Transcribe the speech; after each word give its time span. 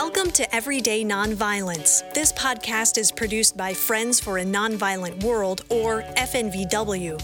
Welcome 0.00 0.30
to 0.30 0.54
Everyday 0.54 1.02
Nonviolence. 1.02 2.14
This 2.14 2.32
podcast 2.32 2.98
is 2.98 3.10
produced 3.10 3.56
by 3.56 3.74
Friends 3.74 4.20
for 4.20 4.38
a 4.38 4.44
Nonviolent 4.44 5.24
World, 5.24 5.64
or 5.70 6.02
FNVW. 6.16 7.20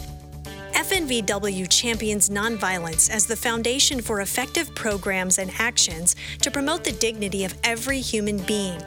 FNVW 0.72 1.70
champions 1.70 2.28
nonviolence 2.28 3.08
as 3.08 3.26
the 3.26 3.36
foundation 3.36 4.02
for 4.02 4.22
effective 4.22 4.74
programs 4.74 5.38
and 5.38 5.52
actions 5.60 6.16
to 6.42 6.50
promote 6.50 6.82
the 6.82 6.90
dignity 6.90 7.44
of 7.44 7.54
every 7.62 8.00
human 8.00 8.38
being. 8.38 8.80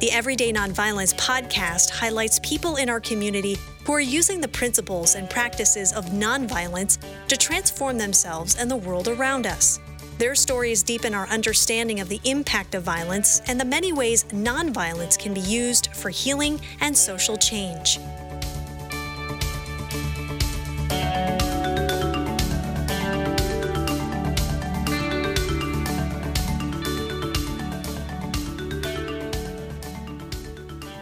The 0.00 0.10
Everyday 0.10 0.50
Nonviolence 0.50 1.14
podcast 1.16 1.90
highlights 1.90 2.40
people 2.42 2.76
in 2.76 2.88
our 2.88 3.00
community 3.00 3.58
who 3.84 3.92
are 3.92 4.00
using 4.00 4.40
the 4.40 4.48
principles 4.48 5.16
and 5.16 5.28
practices 5.28 5.92
of 5.92 6.06
nonviolence 6.06 6.96
to 7.28 7.36
transform 7.36 7.98
themselves 7.98 8.56
and 8.56 8.70
the 8.70 8.76
world 8.76 9.06
around 9.06 9.46
us. 9.46 9.80
Their 10.16 10.36
stories 10.36 10.84
deepen 10.84 11.12
our 11.12 11.26
understanding 11.26 11.98
of 11.98 12.08
the 12.08 12.20
impact 12.24 12.76
of 12.76 12.84
violence 12.84 13.42
and 13.48 13.60
the 13.60 13.64
many 13.64 13.92
ways 13.92 14.24
nonviolence 14.24 15.18
can 15.18 15.34
be 15.34 15.40
used 15.40 15.88
for 15.92 16.08
healing 16.08 16.60
and 16.80 16.96
social 16.96 17.36
change. 17.36 17.98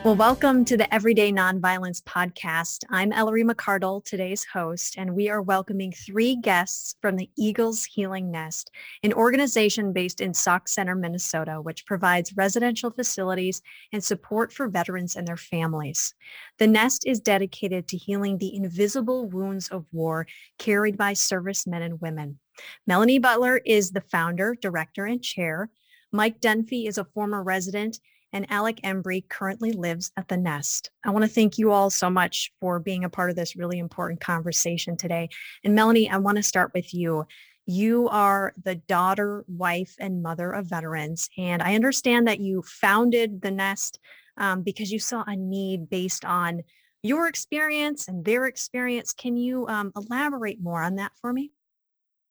Well, 0.05 0.16
welcome 0.16 0.65
to 0.65 0.77
the 0.77 0.92
Everyday 0.92 1.30
Nonviolence 1.30 2.02
podcast. 2.02 2.83
I'm 2.91 3.12
Ellery 3.12 3.45
McCardle, 3.45 4.05
today's 4.05 4.44
host, 4.44 4.97
and 4.98 5.14
we 5.14 5.31
are 5.31 5.41
welcoming 5.41 5.92
three 5.92 6.34
guests 6.34 6.97
from 7.00 7.14
the 7.14 7.31
Eagles 7.39 7.84
Healing 7.84 8.28
Nest, 8.28 8.72
an 9.05 9.12
organization 9.12 9.92
based 9.92 10.20
in 10.20 10.34
Sauk 10.34 10.67
Centre, 10.67 10.97
Minnesota, 10.97 11.61
which 11.61 11.86
provides 11.86 12.36
residential 12.36 12.91
facilities 12.91 13.62
and 13.92 14.03
support 14.03 14.53
for 14.53 14.67
veterans 14.67 15.14
and 15.14 15.28
their 15.28 15.36
families. 15.36 16.14
The 16.59 16.66
Nest 16.66 17.06
is 17.06 17.20
dedicated 17.20 17.87
to 17.87 17.97
healing 17.97 18.39
the 18.39 18.56
invisible 18.56 19.28
wounds 19.28 19.69
of 19.69 19.87
war 19.92 20.27
carried 20.59 20.98
by 20.98 21.12
servicemen 21.12 21.83
and 21.83 22.00
women. 22.00 22.41
Melanie 22.89 23.20
Butler 23.20 23.61
is 23.64 23.92
the 23.92 24.00
founder, 24.00 24.56
director, 24.61 25.06
and 25.06 25.22
chair. 25.22 25.70
Mike 26.11 26.41
Dunphy 26.41 26.89
is 26.89 26.98
a 26.98 27.05
former 27.05 27.44
resident 27.44 28.00
and 28.33 28.50
Alec 28.50 28.80
Embry 28.83 29.28
currently 29.28 29.72
lives 29.72 30.11
at 30.16 30.28
the 30.28 30.36
Nest. 30.36 30.91
I 31.05 31.11
want 31.11 31.25
to 31.25 31.30
thank 31.30 31.58
you 31.58 31.70
all 31.70 31.91
so 31.91 32.08
much 32.08 32.52
for 32.61 32.78
being 32.78 33.05
a 33.05 33.11
part 33.11 33.30
of 33.30 33.36
this 33.36 33.56
really 33.56 33.78
important 33.78 34.20
conversation 34.20 34.97
today. 34.97 35.28
And 35.64 35.75
Melanie, 35.75 36.11
I 36.11 36.16
want 36.16 36.36
to 36.36 36.42
start 36.42 36.72
with 36.75 36.92
you. 36.94 37.27
You 37.66 38.08
are 38.08 38.55
the 38.64 38.75
daughter, 38.75 39.44
wife, 39.47 39.94
and 40.00 40.22
mother 40.22 40.50
of 40.50 40.66
veterans. 40.66 41.28
And 41.38 41.62
I 41.62 41.75
understand 41.75 42.27
that 42.27 42.41
you 42.41 42.62
founded 42.62 43.42
the 43.42 43.50
Nest 43.50 43.98
um, 44.36 44.62
because 44.62 44.91
you 44.91 44.98
saw 44.98 45.25
a 45.27 45.36
need 45.36 45.88
based 45.91 46.25
on 46.25 46.62
your 47.03 47.28
experience 47.28 48.08
and 48.08 48.25
their 48.25 48.47
experience. 48.47 49.12
Can 49.12 49.36
you 49.36 49.66
um, 49.69 49.92
elaborate 49.97 50.60
more 50.60 50.83
on 50.83 50.97
that 50.97 51.12
for 51.20 51.33
me? 51.33 51.53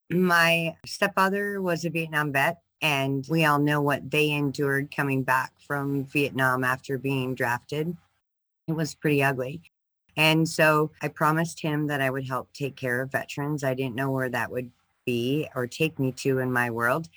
My 0.10 0.76
stepfather 0.86 1.62
was 1.62 1.86
a 1.86 1.90
Vietnam 1.90 2.34
vet 2.34 2.58
and 2.82 3.26
we 3.30 3.46
all 3.46 3.60
know 3.60 3.82
what 3.82 4.10
they 4.10 4.32
endured 4.32 4.96
coming 4.96 5.24
back 5.24 5.54
from 5.66 6.06
Vietnam 6.06 6.64
after 6.64 6.98
being 6.98 7.36
drafted. 7.36 7.96
It 8.68 8.74
was 8.74 8.96
pretty 8.96 9.24
ugly. 9.24 9.62
And 10.18 10.48
so 10.48 10.92
I 11.02 11.08
promised 11.08 11.62
him 11.62 11.88
that 11.88 12.02
I 12.02 12.10
would 12.10 12.28
help 12.28 12.52
take 12.54 12.76
care 12.76 13.02
of 13.02 13.12
veterans. 13.12 13.64
I 13.64 13.74
didn't 13.74 13.96
know 13.96 14.12
where 14.12 14.30
that 14.30 14.52
would 14.52 14.72
be 15.06 15.48
or 15.56 15.68
take 15.68 16.00
me 16.00 16.12
to 16.14 16.40
in 16.40 16.52
my 16.52 16.70
world. 16.70 17.08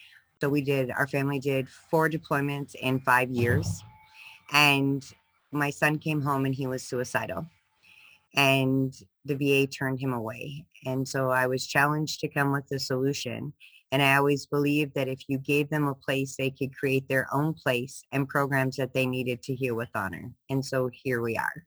So 0.40 0.48
we 0.48 0.60
did, 0.60 0.90
our 0.90 1.06
family 1.06 1.38
did 1.38 1.68
four 1.68 2.08
deployments 2.08 2.74
in 2.74 3.00
five 3.00 3.28
mm-hmm. 3.28 3.40
years. 3.40 3.82
And 4.52 5.04
my 5.50 5.70
son 5.70 5.98
came 5.98 6.20
home 6.20 6.44
and 6.44 6.54
he 6.54 6.66
was 6.66 6.82
suicidal. 6.82 7.46
And 8.36 8.94
the 9.24 9.36
VA 9.36 9.66
turned 9.66 10.00
him 10.00 10.12
away. 10.12 10.64
And 10.84 11.08
so 11.08 11.30
I 11.30 11.46
was 11.46 11.66
challenged 11.66 12.20
to 12.20 12.28
come 12.28 12.52
with 12.52 12.70
a 12.72 12.78
solution. 12.78 13.54
And 13.94 14.02
I 14.02 14.16
always 14.16 14.44
believed 14.44 14.96
that 14.96 15.06
if 15.06 15.20
you 15.28 15.38
gave 15.38 15.70
them 15.70 15.86
a 15.86 15.94
place, 15.94 16.34
they 16.34 16.50
could 16.50 16.74
create 16.74 17.08
their 17.08 17.28
own 17.32 17.54
place 17.54 18.02
and 18.10 18.28
programs 18.28 18.74
that 18.74 18.92
they 18.92 19.06
needed 19.06 19.40
to 19.44 19.54
heal 19.54 19.76
with 19.76 19.90
honor. 19.94 20.32
And 20.50 20.64
so 20.64 20.90
here 20.92 21.22
we 21.22 21.36
are. 21.36 21.62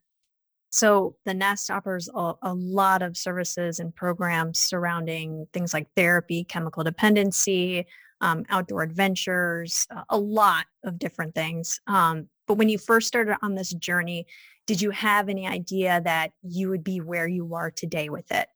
So 0.69 1.15
the 1.23 1.33
Nest 1.33 1.71
offers 1.71 2.09
a, 2.13 2.33
a, 2.41 2.53
lot 2.53 3.01
of 3.01 3.15
services 3.15 3.79
and 3.79 3.95
programs 3.95 4.59
surrounding 4.59 5.47
things 5.53 5.73
like 5.73 5.87
therapy, 5.95 6.43
chemical 6.43 6.83
dependency, 6.83 7.87
um, 8.19 8.43
outdoor 8.49 8.83
adventures, 8.83 9.87
a 10.09 10.17
lot 10.17 10.65
of 10.83 10.99
different 10.99 11.33
things. 11.33 11.79
Um, 11.87 12.27
but 12.45 12.55
when 12.55 12.67
you 12.67 12.77
first 12.77 13.07
started 13.07 13.37
on 13.41 13.55
this 13.55 13.69
journey, 13.69 14.27
did 14.65 14.81
you 14.81 14.91
have 14.91 15.29
any 15.29 15.47
idea 15.47 16.01
that 16.03 16.33
you 16.43 16.67
would 16.67 16.83
be 16.83 16.99
where 16.99 17.25
you 17.25 17.55
are 17.55 17.71
today 17.71 18.09
with 18.09 18.29
it? 18.33 18.49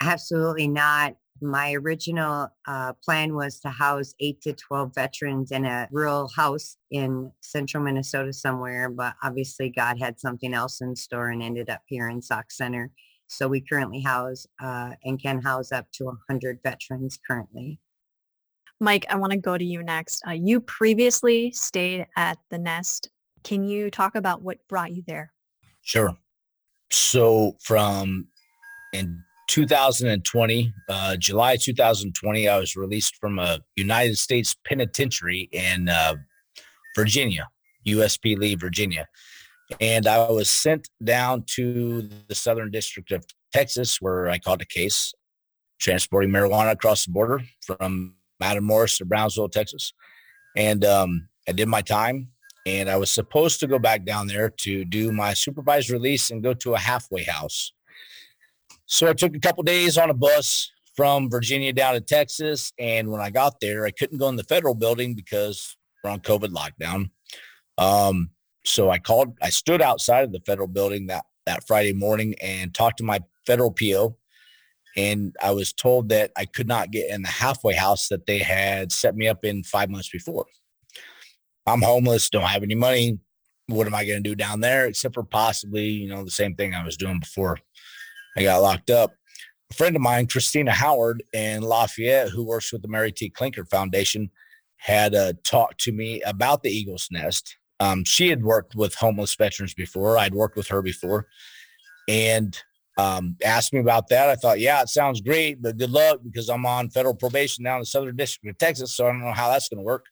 Absolutely 0.00 0.68
not 0.68 1.16
my 1.40 1.74
original 1.74 2.48
uh, 2.66 2.92
plan 3.04 3.34
was 3.34 3.60
to 3.60 3.68
house 3.68 4.14
eight 4.20 4.40
to 4.42 4.52
12 4.52 4.94
veterans 4.94 5.50
in 5.50 5.64
a 5.64 5.88
rural 5.90 6.28
house 6.34 6.76
in 6.90 7.32
central 7.40 7.82
Minnesota 7.82 8.32
somewhere, 8.32 8.88
but 8.88 9.14
obviously 9.22 9.70
God 9.70 9.98
had 9.98 10.18
something 10.18 10.54
else 10.54 10.80
in 10.80 10.96
store 10.96 11.30
and 11.30 11.42
ended 11.42 11.70
up 11.70 11.82
here 11.86 12.08
in 12.08 12.22
Sauk 12.22 12.50
Centre. 12.50 12.90
So 13.28 13.48
we 13.48 13.60
currently 13.60 14.00
house 14.00 14.46
uh, 14.62 14.92
and 15.04 15.20
can 15.20 15.42
house 15.42 15.72
up 15.72 15.86
to 15.94 16.04
100 16.04 16.60
veterans 16.62 17.18
currently. 17.26 17.80
Mike, 18.78 19.06
I 19.08 19.16
want 19.16 19.32
to 19.32 19.38
go 19.38 19.56
to 19.56 19.64
you 19.64 19.82
next. 19.82 20.22
Uh, 20.26 20.32
you 20.32 20.60
previously 20.60 21.50
stayed 21.52 22.06
at 22.16 22.38
the 22.50 22.58
Nest. 22.58 23.10
Can 23.42 23.64
you 23.64 23.90
talk 23.90 24.14
about 24.14 24.42
what 24.42 24.58
brought 24.68 24.92
you 24.92 25.02
there? 25.06 25.32
Sure. 25.80 26.16
So 26.90 27.56
from 27.60 28.28
in 28.92 29.22
2020, 29.56 30.74
uh, 30.90 31.16
July 31.16 31.56
2020, 31.56 32.46
I 32.46 32.58
was 32.58 32.76
released 32.76 33.16
from 33.16 33.38
a 33.38 33.58
United 33.74 34.18
States 34.18 34.54
penitentiary 34.66 35.48
in 35.50 35.88
uh, 35.88 36.16
Virginia, 36.94 37.48
USP 37.88 38.36
Lee, 38.36 38.54
Virginia. 38.54 39.08
And 39.80 40.06
I 40.06 40.30
was 40.30 40.50
sent 40.50 40.90
down 41.02 41.44
to 41.54 42.06
the 42.28 42.34
Southern 42.34 42.70
District 42.70 43.10
of 43.12 43.24
Texas, 43.50 43.96
where 43.98 44.28
I 44.28 44.38
caught 44.38 44.60
a 44.60 44.66
case 44.66 45.14
transporting 45.80 46.28
marijuana 46.28 46.72
across 46.72 47.06
the 47.06 47.12
border 47.12 47.40
from 47.62 48.14
Matamoros 48.42 48.98
to 48.98 49.06
Brownsville, 49.06 49.48
Texas. 49.48 49.94
And 50.54 50.84
um, 50.84 51.28
I 51.48 51.52
did 51.52 51.68
my 51.68 51.80
time. 51.80 52.28
And 52.66 52.90
I 52.90 52.96
was 52.96 53.10
supposed 53.10 53.60
to 53.60 53.66
go 53.66 53.78
back 53.78 54.04
down 54.04 54.26
there 54.26 54.50
to 54.50 54.84
do 54.84 55.12
my 55.12 55.32
supervised 55.32 55.88
release 55.88 56.30
and 56.30 56.42
go 56.42 56.52
to 56.52 56.74
a 56.74 56.78
halfway 56.78 57.24
house 57.24 57.72
so 58.86 59.08
I 59.08 59.12
took 59.12 59.34
a 59.34 59.40
couple 59.40 59.64
days 59.64 59.98
on 59.98 60.10
a 60.10 60.14
bus 60.14 60.70
from 60.94 61.28
Virginia 61.28 61.72
down 61.72 61.94
to 61.94 62.00
Texas. 62.00 62.72
And 62.78 63.10
when 63.10 63.20
I 63.20 63.30
got 63.30 63.60
there, 63.60 63.84
I 63.84 63.90
couldn't 63.90 64.18
go 64.18 64.28
in 64.28 64.36
the 64.36 64.44
federal 64.44 64.74
building 64.74 65.14
because 65.14 65.76
we're 66.02 66.10
on 66.10 66.20
COVID 66.20 66.54
lockdown. 66.54 67.10
Um, 67.78 68.30
so 68.64 68.88
I 68.90 68.98
called, 68.98 69.36
I 69.42 69.50
stood 69.50 69.82
outside 69.82 70.24
of 70.24 70.32
the 70.32 70.40
federal 70.46 70.68
building 70.68 71.08
that, 71.08 71.24
that 71.44 71.66
Friday 71.66 71.92
morning 71.92 72.34
and 72.40 72.72
talked 72.72 72.98
to 72.98 73.04
my 73.04 73.20
federal 73.44 73.72
PO. 73.72 74.16
And 74.96 75.36
I 75.42 75.50
was 75.50 75.72
told 75.72 76.08
that 76.08 76.30
I 76.36 76.46
could 76.46 76.66
not 76.66 76.90
get 76.90 77.10
in 77.10 77.22
the 77.22 77.28
halfway 77.28 77.74
house 77.74 78.08
that 78.08 78.26
they 78.26 78.38
had 78.38 78.90
set 78.92 79.14
me 79.14 79.28
up 79.28 79.44
in 79.44 79.62
five 79.62 79.90
months 79.90 80.08
before. 80.08 80.46
I'm 81.66 81.82
homeless, 81.82 82.30
don't 82.30 82.44
have 82.44 82.62
any 82.62 82.76
money. 82.76 83.18
What 83.66 83.88
am 83.88 83.94
I 83.94 84.04
going 84.04 84.22
to 84.22 84.28
do 84.28 84.36
down 84.36 84.60
there 84.60 84.86
except 84.86 85.14
for 85.14 85.24
possibly, 85.24 85.86
you 85.86 86.08
know, 86.08 86.24
the 86.24 86.30
same 86.30 86.54
thing 86.54 86.72
I 86.72 86.84
was 86.84 86.96
doing 86.96 87.18
before 87.18 87.58
I 88.36 88.42
got 88.42 88.62
locked 88.62 88.90
up. 88.90 89.14
A 89.70 89.74
friend 89.74 89.96
of 89.96 90.02
mine, 90.02 90.26
Christina 90.26 90.70
Howard 90.70 91.24
in 91.32 91.62
Lafayette, 91.62 92.28
who 92.28 92.44
works 92.44 92.72
with 92.72 92.82
the 92.82 92.88
Mary 92.88 93.10
T. 93.10 93.30
Clinker 93.30 93.64
Foundation, 93.64 94.30
had 94.76 95.14
uh, 95.14 95.32
talked 95.42 95.80
to 95.80 95.92
me 95.92 96.22
about 96.22 96.62
the 96.62 96.70
Eagle's 96.70 97.08
Nest. 97.10 97.56
Um, 97.80 98.04
she 98.04 98.28
had 98.28 98.42
worked 98.42 98.74
with 98.74 98.94
homeless 98.94 99.34
veterans 99.34 99.74
before. 99.74 100.18
I'd 100.18 100.34
worked 100.34 100.56
with 100.56 100.68
her 100.68 100.82
before, 100.82 101.26
and 102.08 102.56
um, 102.96 103.36
asked 103.44 103.72
me 103.72 103.80
about 103.80 104.08
that. 104.08 104.28
I 104.28 104.36
thought, 104.36 104.60
yeah, 104.60 104.80
it 104.82 104.88
sounds 104.88 105.20
great, 105.20 105.60
but 105.60 105.76
good 105.76 105.90
luck 105.90 106.20
because 106.24 106.48
I'm 106.48 106.64
on 106.64 106.90
federal 106.90 107.14
probation 107.14 107.64
now 107.64 107.76
in 107.76 107.80
the 107.80 107.86
Southern 107.86 108.16
District 108.16 108.48
of 108.48 108.58
Texas, 108.58 108.94
so 108.94 109.06
I 109.06 109.12
don't 109.12 109.20
know 109.20 109.32
how 109.32 109.50
that's 109.50 109.68
going 109.68 109.78
to 109.78 109.84
work. 109.84 110.06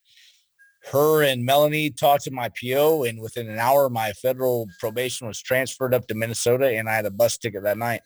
Her 0.92 1.22
and 1.22 1.44
Melanie 1.44 1.90
talked 1.90 2.24
to 2.24 2.30
my 2.30 2.50
PO, 2.50 3.04
and 3.04 3.20
within 3.20 3.48
an 3.48 3.58
hour, 3.58 3.88
my 3.88 4.12
federal 4.12 4.68
probation 4.80 5.26
was 5.26 5.40
transferred 5.40 5.94
up 5.94 6.06
to 6.08 6.14
Minnesota, 6.14 6.68
and 6.76 6.88
I 6.88 6.94
had 6.94 7.06
a 7.06 7.10
bus 7.10 7.38
ticket 7.38 7.62
that 7.62 7.78
night. 7.78 8.02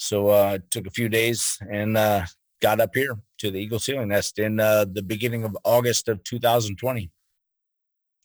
So 0.00 0.28
uh, 0.30 0.52
it 0.54 0.70
took 0.70 0.86
a 0.86 0.90
few 0.90 1.10
days 1.10 1.58
and 1.70 1.94
uh, 1.94 2.24
got 2.62 2.80
up 2.80 2.94
here 2.94 3.18
to 3.36 3.50
the 3.50 3.58
Eagles 3.58 3.84
Healing 3.84 4.08
Nest 4.08 4.38
in 4.38 4.58
uh, 4.58 4.86
the 4.90 5.02
beginning 5.02 5.44
of 5.44 5.54
August 5.62 6.08
of 6.08 6.24
2020. 6.24 7.10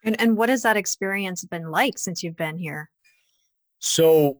And, 0.05 0.19
and 0.21 0.37
what 0.37 0.47
has 0.47 0.61
that 0.61 0.77
experience 0.77 1.43
been 1.43 1.69
like 1.69 1.97
since 1.97 2.23
you've 2.23 2.37
been 2.37 2.57
here? 2.57 2.89
So, 3.79 4.39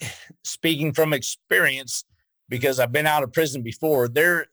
speaking 0.42 0.94
from 0.94 1.12
experience, 1.12 2.06
because 2.48 2.80
I've 2.80 2.92
been 2.92 3.06
out 3.06 3.22
of 3.22 3.32
prison 3.34 3.60
before, 3.60 4.08
there, 4.08 4.46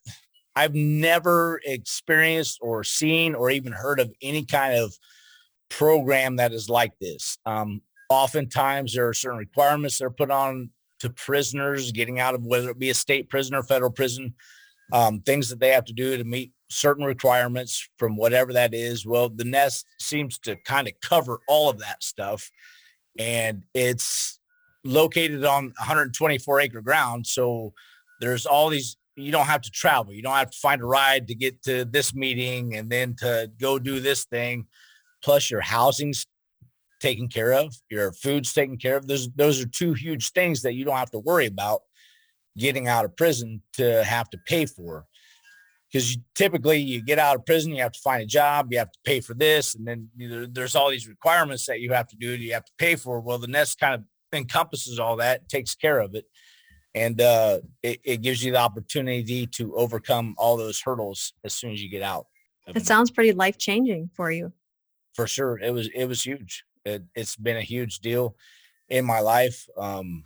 I've 0.53 0.75
never 0.75 1.61
experienced 1.63 2.59
or 2.61 2.83
seen 2.83 3.35
or 3.35 3.49
even 3.51 3.71
heard 3.71 4.01
of 4.01 4.11
any 4.21 4.43
kind 4.43 4.75
of 4.75 4.93
program 5.69 6.35
that 6.35 6.51
is 6.51 6.69
like 6.69 6.91
this. 6.99 7.37
Um, 7.45 7.81
oftentimes 8.09 8.95
there 8.95 9.07
are 9.07 9.13
certain 9.13 9.39
requirements 9.39 9.99
that 9.99 10.05
are 10.05 10.11
put 10.11 10.29
on 10.29 10.71
to 10.99 11.09
prisoners 11.09 11.91
getting 11.91 12.19
out 12.19 12.35
of 12.35 12.45
whether 12.45 12.69
it 12.69 12.79
be 12.79 12.89
a 12.89 12.93
state 12.93 13.29
prison 13.29 13.55
or 13.55 13.63
federal 13.63 13.91
prison, 13.91 14.33
um, 14.91 15.21
things 15.21 15.49
that 15.49 15.59
they 15.59 15.69
have 15.69 15.85
to 15.85 15.93
do 15.93 16.17
to 16.17 16.23
meet 16.23 16.51
certain 16.69 17.05
requirements 17.05 17.87
from 17.97 18.15
whatever 18.17 18.53
that 18.53 18.73
is. 18.73 19.05
Well, 19.05 19.29
the 19.29 19.43
nest 19.43 19.85
seems 19.99 20.37
to 20.39 20.55
kind 20.65 20.87
of 20.87 20.93
cover 21.01 21.39
all 21.47 21.69
of 21.69 21.79
that 21.79 22.03
stuff. 22.03 22.49
And 23.17 23.63
it's 23.73 24.39
located 24.83 25.43
on 25.43 25.65
124 25.77 26.59
acre 26.61 26.81
ground. 26.81 27.27
So 27.27 27.73
there's 28.21 28.45
all 28.45 28.69
these 28.69 28.97
you 29.17 29.31
don't 29.31 29.47
have 29.47 29.61
to 29.61 29.71
travel. 29.71 30.13
You 30.13 30.21
don't 30.21 30.35
have 30.35 30.51
to 30.51 30.57
find 30.57 30.81
a 30.81 30.85
ride 30.85 31.27
to 31.27 31.35
get 31.35 31.63
to 31.63 31.85
this 31.85 32.13
meeting 32.13 32.75
and 32.75 32.89
then 32.89 33.15
to 33.15 33.51
go 33.59 33.79
do 33.79 33.99
this 33.99 34.25
thing. 34.25 34.67
Plus 35.23 35.49
your 35.49 35.61
housing's 35.61 36.27
taken 36.99 37.27
care 37.27 37.53
of, 37.53 37.75
your 37.89 38.11
food's 38.11 38.53
taken 38.53 38.77
care 38.77 38.97
of. 38.97 39.07
Those 39.07 39.29
those 39.35 39.61
are 39.61 39.67
two 39.67 39.93
huge 39.93 40.31
things 40.31 40.61
that 40.63 40.73
you 40.73 40.85
don't 40.85 40.97
have 40.97 41.11
to 41.11 41.19
worry 41.19 41.45
about 41.45 41.81
getting 42.57 42.87
out 42.87 43.05
of 43.05 43.15
prison 43.15 43.61
to 43.73 44.03
have 44.03 44.29
to 44.31 44.37
pay 44.45 44.65
for. 44.65 45.05
Because 45.91 46.17
typically 46.35 46.79
you 46.79 47.01
get 47.01 47.17
out 47.17 47.37
of 47.37 47.45
prison, 47.45 47.73
you 47.73 47.81
have 47.81 47.93
to 47.93 47.99
find 47.99 48.21
a 48.21 48.25
job, 48.25 48.67
you 48.71 48.77
have 48.77 48.91
to 48.91 48.99
pay 49.05 49.21
for 49.21 49.33
this, 49.33 49.73
and 49.73 49.87
then 49.87 50.09
there's 50.51 50.75
all 50.75 50.89
these 50.89 51.07
requirements 51.07 51.65
that 51.67 51.79
you 51.79 51.93
have 51.93 52.07
to 52.09 52.17
do, 52.17 52.35
you 52.35 52.53
have 52.53 52.65
to 52.65 52.73
pay 52.77 52.95
for. 52.95 53.21
Well, 53.21 53.37
the 53.37 53.47
nest 53.47 53.79
kind 53.79 53.95
of 53.95 54.03
encompasses 54.33 54.99
all 54.99 55.15
that, 55.17 55.47
takes 55.47 55.75
care 55.75 55.99
of 55.99 56.13
it 56.13 56.25
and 56.97 57.21
uh, 57.21 57.59
it, 57.83 57.99
it, 58.03 58.21
gives 58.21 58.43
you 58.43 58.51
the 58.51 58.57
opportunity 58.57 59.45
to 59.45 59.75
overcome 59.75 60.33
all 60.37 60.57
those 60.57 60.81
hurdles 60.81 61.33
as 61.43 61.53
soon 61.53 61.71
as 61.71 61.81
you 61.81 61.89
get 61.89 62.01
out. 62.01 62.25
It 62.67 62.85
sounds 62.85 63.11
pretty 63.11 63.33
life 63.33 63.57
changing 63.57 64.09
for 64.13 64.31
you. 64.31 64.51
For 65.13 65.27
sure, 65.27 65.57
it 65.59 65.71
was 65.71 65.89
it 65.93 66.05
was 66.05 66.23
huge. 66.23 66.63
It, 66.87 67.03
has 67.15 67.35
been 67.35 67.57
a 67.57 67.61
huge 67.61 67.99
deal 67.99 68.35
in 68.89 69.05
my 69.05 69.19
life. 69.19 69.67
Um, 69.77 70.23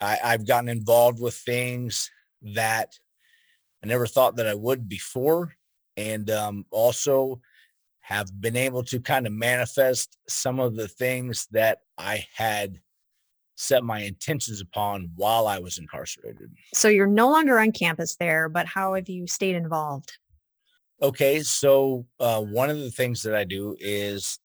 I, 0.00 0.18
I've 0.24 0.46
gotten 0.46 0.68
involved 0.68 1.20
with 1.20 1.34
things 1.34 2.10
that 2.54 2.98
I 3.82 3.86
never 3.86 4.06
thought 4.06 4.36
that 4.36 4.46
I 4.46 4.54
would 4.54 4.88
before, 4.88 5.54
and 5.96 6.30
um, 6.30 6.66
also 6.70 7.40
have 8.00 8.40
been 8.40 8.56
able 8.56 8.82
to 8.82 9.00
kind 9.00 9.26
of 9.26 9.32
manifest 9.32 10.16
some 10.28 10.58
of 10.60 10.74
the 10.76 10.88
things 10.88 11.46
that 11.50 11.80
I 11.98 12.26
had 12.34 12.80
set 13.56 13.82
my 13.82 14.00
intentions 14.00 14.60
upon 14.60 15.10
while 15.16 15.46
I 15.46 15.58
was 15.58 15.78
incarcerated. 15.78 16.50
So 16.74 16.88
you're 16.88 17.06
no 17.06 17.28
longer 17.28 17.58
on 17.58 17.72
campus 17.72 18.16
there, 18.18 18.48
but 18.48 18.66
how 18.66 18.94
have 18.94 19.08
you 19.08 19.26
stayed 19.26 19.56
involved? 19.56 20.16
Okay, 21.02 21.40
so 21.40 22.06
uh, 22.18 22.40
one 22.40 22.70
of 22.70 22.78
the 22.78 22.90
things 22.90 23.22
that 23.22 23.34
I 23.34 23.44
do 23.44 23.76
is 23.78 24.38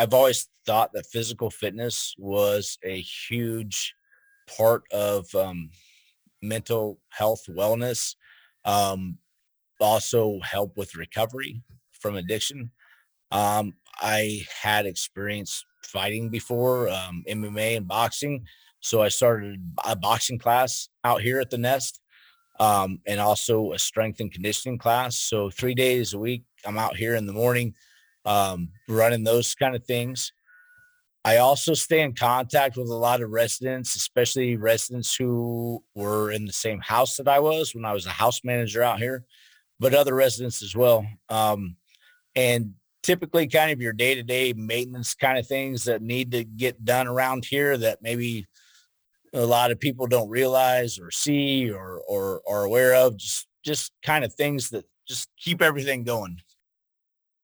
I've 0.00 0.14
always 0.14 0.48
thought 0.64 0.94
that 0.94 1.04
physical 1.04 1.50
fitness 1.50 2.14
was 2.16 2.78
a 2.82 3.02
huge 3.02 3.94
part 4.56 4.82
of 4.90 5.26
um, 5.34 5.68
mental 6.40 6.98
health 7.10 7.44
wellness, 7.50 8.14
um, 8.64 9.18
also 9.78 10.40
help 10.42 10.78
with 10.78 10.96
recovery 10.96 11.62
from 11.92 12.16
addiction. 12.16 12.70
Um, 13.30 13.74
I 14.00 14.46
had 14.62 14.86
experience 14.86 15.66
fighting 15.84 16.30
before, 16.30 16.88
um, 16.88 17.22
MMA 17.28 17.76
and 17.76 17.86
boxing. 17.86 18.46
So 18.80 19.02
I 19.02 19.08
started 19.08 19.60
a 19.86 19.96
boxing 19.96 20.38
class 20.38 20.88
out 21.04 21.20
here 21.20 21.40
at 21.40 21.50
the 21.50 21.58
Nest 21.58 22.00
um, 22.58 23.00
and 23.06 23.20
also 23.20 23.72
a 23.72 23.78
strength 23.78 24.18
and 24.20 24.32
conditioning 24.32 24.78
class. 24.78 25.16
So 25.16 25.50
three 25.50 25.74
days 25.74 26.14
a 26.14 26.18
week, 26.18 26.44
I'm 26.64 26.78
out 26.78 26.96
here 26.96 27.16
in 27.16 27.26
the 27.26 27.34
morning 27.34 27.74
um, 28.24 28.70
running 28.88 29.24
those 29.24 29.54
kind 29.54 29.74
of 29.74 29.84
things. 29.84 30.32
I 31.24 31.36
also 31.36 31.74
stay 31.74 32.00
in 32.00 32.14
contact 32.14 32.76
with 32.76 32.88
a 32.88 32.94
lot 32.94 33.20
of 33.20 33.30
residents, 33.30 33.94
especially 33.94 34.56
residents 34.56 35.14
who 35.14 35.82
were 35.94 36.30
in 36.30 36.46
the 36.46 36.52
same 36.52 36.80
house 36.80 37.16
that 37.16 37.28
I 37.28 37.40
was 37.40 37.74
when 37.74 37.84
I 37.84 37.92
was 37.92 38.06
a 38.06 38.10
house 38.10 38.40
manager 38.42 38.82
out 38.82 38.98
here, 38.98 39.24
but 39.78 39.94
other 39.94 40.14
residents 40.14 40.62
as 40.62 40.74
well. 40.74 41.06
Um, 41.28 41.76
and 42.34 42.72
typically 43.02 43.46
kind 43.48 43.70
of 43.70 43.80
your 43.80 43.92
day-to-day 43.92 44.54
maintenance 44.54 45.14
kind 45.14 45.38
of 45.38 45.46
things 45.46 45.84
that 45.84 46.02
need 46.02 46.30
to 46.32 46.44
get 46.44 46.84
done 46.84 47.06
around 47.06 47.44
here 47.44 47.76
that 47.76 47.98
maybe 48.02 48.46
a 49.32 49.44
lot 49.44 49.70
of 49.70 49.78
people 49.78 50.06
don't 50.06 50.28
realize 50.28 50.98
or 50.98 51.10
see 51.10 51.70
or 51.70 52.00
or 52.08 52.42
are 52.48 52.64
aware 52.64 52.94
of 52.94 53.16
just 53.16 53.46
just 53.64 53.92
kind 54.04 54.24
of 54.24 54.34
things 54.34 54.70
that 54.70 54.84
just 55.06 55.28
keep 55.38 55.62
everything 55.62 56.02
going 56.02 56.40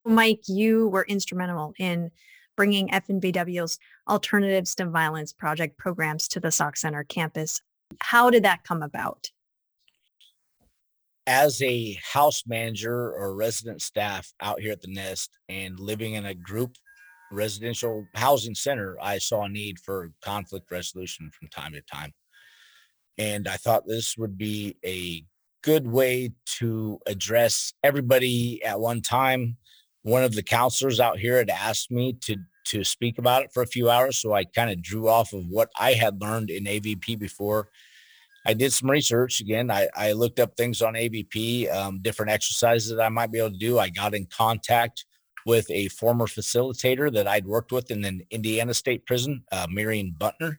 mike 0.07 0.43
you 0.47 0.89
were 0.89 1.05
instrumental 1.09 1.73
in 1.79 2.11
bringing 2.57 2.89
fnvw's 2.89 3.79
alternatives 4.09 4.75
to 4.75 4.87
violence 4.87 5.33
project 5.33 5.77
programs 5.79 6.29
to 6.29 6.41
the 6.41 6.51
sauk 6.51 6.77
centre 6.77 7.05
campus 7.05 7.61
how 8.01 8.31
did 8.31 8.43
that 8.43 8.65
come 8.65 8.83
about 8.83 9.31
as 11.29 11.61
a 11.61 11.99
house 12.13 12.45
manager 12.47 13.13
or 13.13 13.35
resident 13.35 13.83
staff 13.83 14.33
out 14.41 14.61
here 14.61 14.71
at 14.71 14.81
the 14.81 14.93
Nest 14.93 15.37
and 15.49 15.79
living 15.81 16.15
in 16.15 16.27
a 16.27 16.35
group 16.35 16.77
residential 17.33 18.07
housing 18.15 18.55
center, 18.55 18.97
I 19.01 19.19
saw 19.19 19.43
a 19.43 19.49
need 19.49 19.79
for 19.79 20.13
conflict 20.23 20.71
resolution 20.71 21.31
from 21.31 21.49
time 21.49 21.73
to 21.73 21.83
time. 21.83 22.13
And 23.19 23.49
I 23.49 23.57
thought 23.57 23.87
this 23.87 24.17
would 24.17 24.37
be 24.37 24.77
a 24.85 25.25
good 25.63 25.87
way 25.87 26.33
to 26.59 27.01
address 27.07 27.73
everybody 27.83 28.63
at 28.65 28.79
one 28.79 29.01
time. 29.01 29.57
One 30.07 30.23
of 30.23 30.37
the 30.37 30.43
counselors 30.45 31.01
out 31.01 31.19
here 31.19 31.39
had 31.39 31.51
asked 31.51 31.91
me 31.91 32.13
to 32.23 32.37
to 32.67 32.85
speak 32.85 33.19
about 33.19 33.43
it 33.43 33.53
for 33.53 33.65
a 33.65 33.67
few 33.67 33.91
hours. 33.91 34.19
So 34.19 34.35
I 34.35 34.45
kind 34.45 34.71
of 34.71 34.81
drew 34.81 35.09
off 35.09 35.33
of 35.33 35.45
what 35.49 35.69
I 35.81 35.95
had 35.95 36.21
learned 36.21 36.49
in 36.49 36.65
AVP 36.65 37.19
before 37.19 37.71
I 38.45 38.55
did 38.55 38.73
some 38.73 38.89
research 38.89 39.41
again. 39.41 39.69
I, 39.69 39.89
I 39.97 40.13
looked 40.13 40.39
up 40.39 40.57
things 40.57 40.81
on 40.81 40.95
AVP, 40.95 41.73
um, 41.75 41.99
different 42.03 42.31
exercises 42.31 42.91
that 42.91 43.03
I 43.03 43.09
might 43.09 43.33
be 43.33 43.39
able 43.39 43.51
to 43.51 43.57
do. 43.57 43.81
I 43.81 43.89
got 43.89 44.15
in 44.15 44.27
contact 44.27 45.05
with 45.45 45.69
a 45.73 45.89
former 45.89 46.27
facilitator 46.27 47.13
that 47.13 47.27
I'd 47.27 47.47
worked 47.47 47.73
with 47.73 47.91
in 47.91 48.05
an 48.05 48.23
Indiana 48.31 48.75
State 48.75 49.07
Prison, 49.07 49.43
uh, 49.51 49.67
Marion 49.69 50.15
Buntner. 50.17 50.59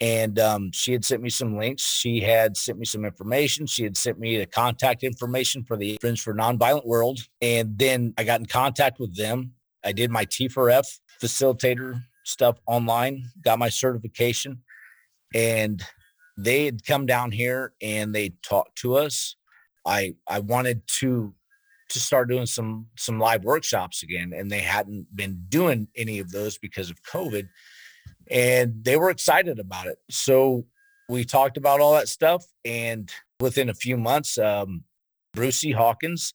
And 0.00 0.38
um, 0.38 0.70
she 0.72 0.92
had 0.92 1.04
sent 1.04 1.22
me 1.22 1.30
some 1.30 1.56
links. 1.56 1.82
She 1.82 2.20
had 2.20 2.56
sent 2.56 2.78
me 2.78 2.84
some 2.84 3.04
information. 3.04 3.66
She 3.66 3.82
had 3.82 3.96
sent 3.96 4.18
me 4.18 4.36
the 4.36 4.46
contact 4.46 5.02
information 5.02 5.64
for 5.64 5.76
the 5.76 5.96
Friends 6.00 6.20
for 6.20 6.34
Nonviolent 6.34 6.86
World. 6.86 7.20
And 7.40 7.78
then 7.78 8.12
I 8.18 8.24
got 8.24 8.40
in 8.40 8.46
contact 8.46 9.00
with 9.00 9.16
them. 9.16 9.52
I 9.84 9.92
did 9.92 10.10
my 10.10 10.26
T4F 10.26 10.86
facilitator 11.22 12.00
stuff 12.24 12.58
online, 12.66 13.24
got 13.42 13.58
my 13.58 13.70
certification. 13.70 14.62
And 15.34 15.82
they 16.36 16.66
had 16.66 16.84
come 16.84 17.06
down 17.06 17.32
here 17.32 17.72
and 17.80 18.14
they 18.14 18.34
talked 18.46 18.76
to 18.78 18.96
us. 18.96 19.36
I 19.86 20.14
I 20.28 20.40
wanted 20.40 20.82
to 21.00 21.34
to 21.88 22.00
start 22.00 22.28
doing 22.28 22.46
some 22.46 22.88
some 22.96 23.18
live 23.18 23.44
workshops 23.44 24.02
again, 24.02 24.32
and 24.36 24.50
they 24.50 24.60
hadn't 24.60 25.06
been 25.14 25.44
doing 25.48 25.88
any 25.96 26.18
of 26.18 26.30
those 26.30 26.58
because 26.58 26.90
of 26.90 27.02
COVID, 27.02 27.48
and 28.30 28.84
they 28.84 28.96
were 28.96 29.10
excited 29.10 29.58
about 29.58 29.86
it. 29.86 29.98
So 30.10 30.66
we 31.08 31.24
talked 31.24 31.56
about 31.56 31.80
all 31.80 31.94
that 31.94 32.08
stuff, 32.08 32.44
and 32.64 33.10
within 33.40 33.68
a 33.68 33.74
few 33.74 33.96
months, 33.96 34.38
um, 34.38 34.84
Brucey 35.32 35.72
Hawkins 35.72 36.34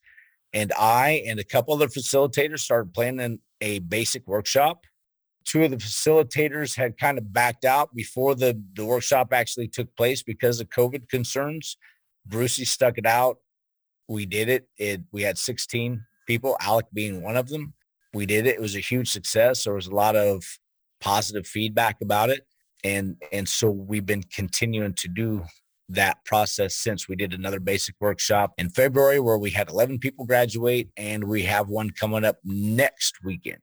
and 0.53 0.71
I 0.77 1.23
and 1.25 1.39
a 1.39 1.43
couple 1.43 1.73
other 1.73 1.87
facilitators 1.87 2.59
started 2.59 2.93
planning 2.93 3.39
a 3.61 3.79
basic 3.79 4.27
workshop 4.27 4.85
two 5.45 5.63
of 5.63 5.71
the 5.71 5.77
facilitators 5.77 6.75
had 6.75 6.97
kind 6.97 7.17
of 7.17 7.33
backed 7.33 7.65
out 7.65 7.93
before 7.95 8.35
the, 8.35 8.61
the 8.75 8.85
workshop 8.85 9.33
actually 9.33 9.67
took 9.67 9.95
place 9.95 10.23
because 10.23 10.59
of 10.59 10.69
COVID 10.69 11.09
concerns. 11.09 11.77
Brucey 12.25 12.65
stuck 12.65 12.97
it 12.97 13.05
out. 13.05 13.37
We 14.07 14.25
did 14.25 14.49
it. 14.49 14.67
It 14.77 15.01
we 15.11 15.23
had 15.23 15.37
16 15.37 16.03
people, 16.27 16.57
Alec 16.61 16.85
being 16.93 17.21
one 17.21 17.37
of 17.37 17.49
them. 17.49 17.73
We 18.13 18.25
did 18.25 18.45
it. 18.45 18.55
It 18.55 18.61
was 18.61 18.75
a 18.75 18.79
huge 18.79 19.09
success. 19.09 19.63
There 19.63 19.73
was 19.73 19.87
a 19.87 19.95
lot 19.95 20.15
of 20.15 20.43
positive 21.01 21.45
feedback 21.45 21.97
about 22.01 22.29
it. 22.29 22.47
And 22.83 23.17
and 23.31 23.47
so 23.47 23.69
we've 23.69 24.05
been 24.05 24.23
continuing 24.23 24.93
to 24.95 25.07
do 25.07 25.43
that 25.89 26.23
process 26.23 26.73
since 26.73 27.09
we 27.09 27.17
did 27.17 27.33
another 27.33 27.59
basic 27.59 27.95
workshop 27.99 28.53
in 28.57 28.69
February 28.69 29.19
where 29.19 29.37
we 29.37 29.49
had 29.49 29.69
11 29.69 29.99
people 29.99 30.25
graduate 30.25 30.89
and 30.95 31.25
we 31.25 31.43
have 31.43 31.67
one 31.67 31.89
coming 31.89 32.23
up 32.23 32.37
next 32.45 33.15
weekend 33.23 33.59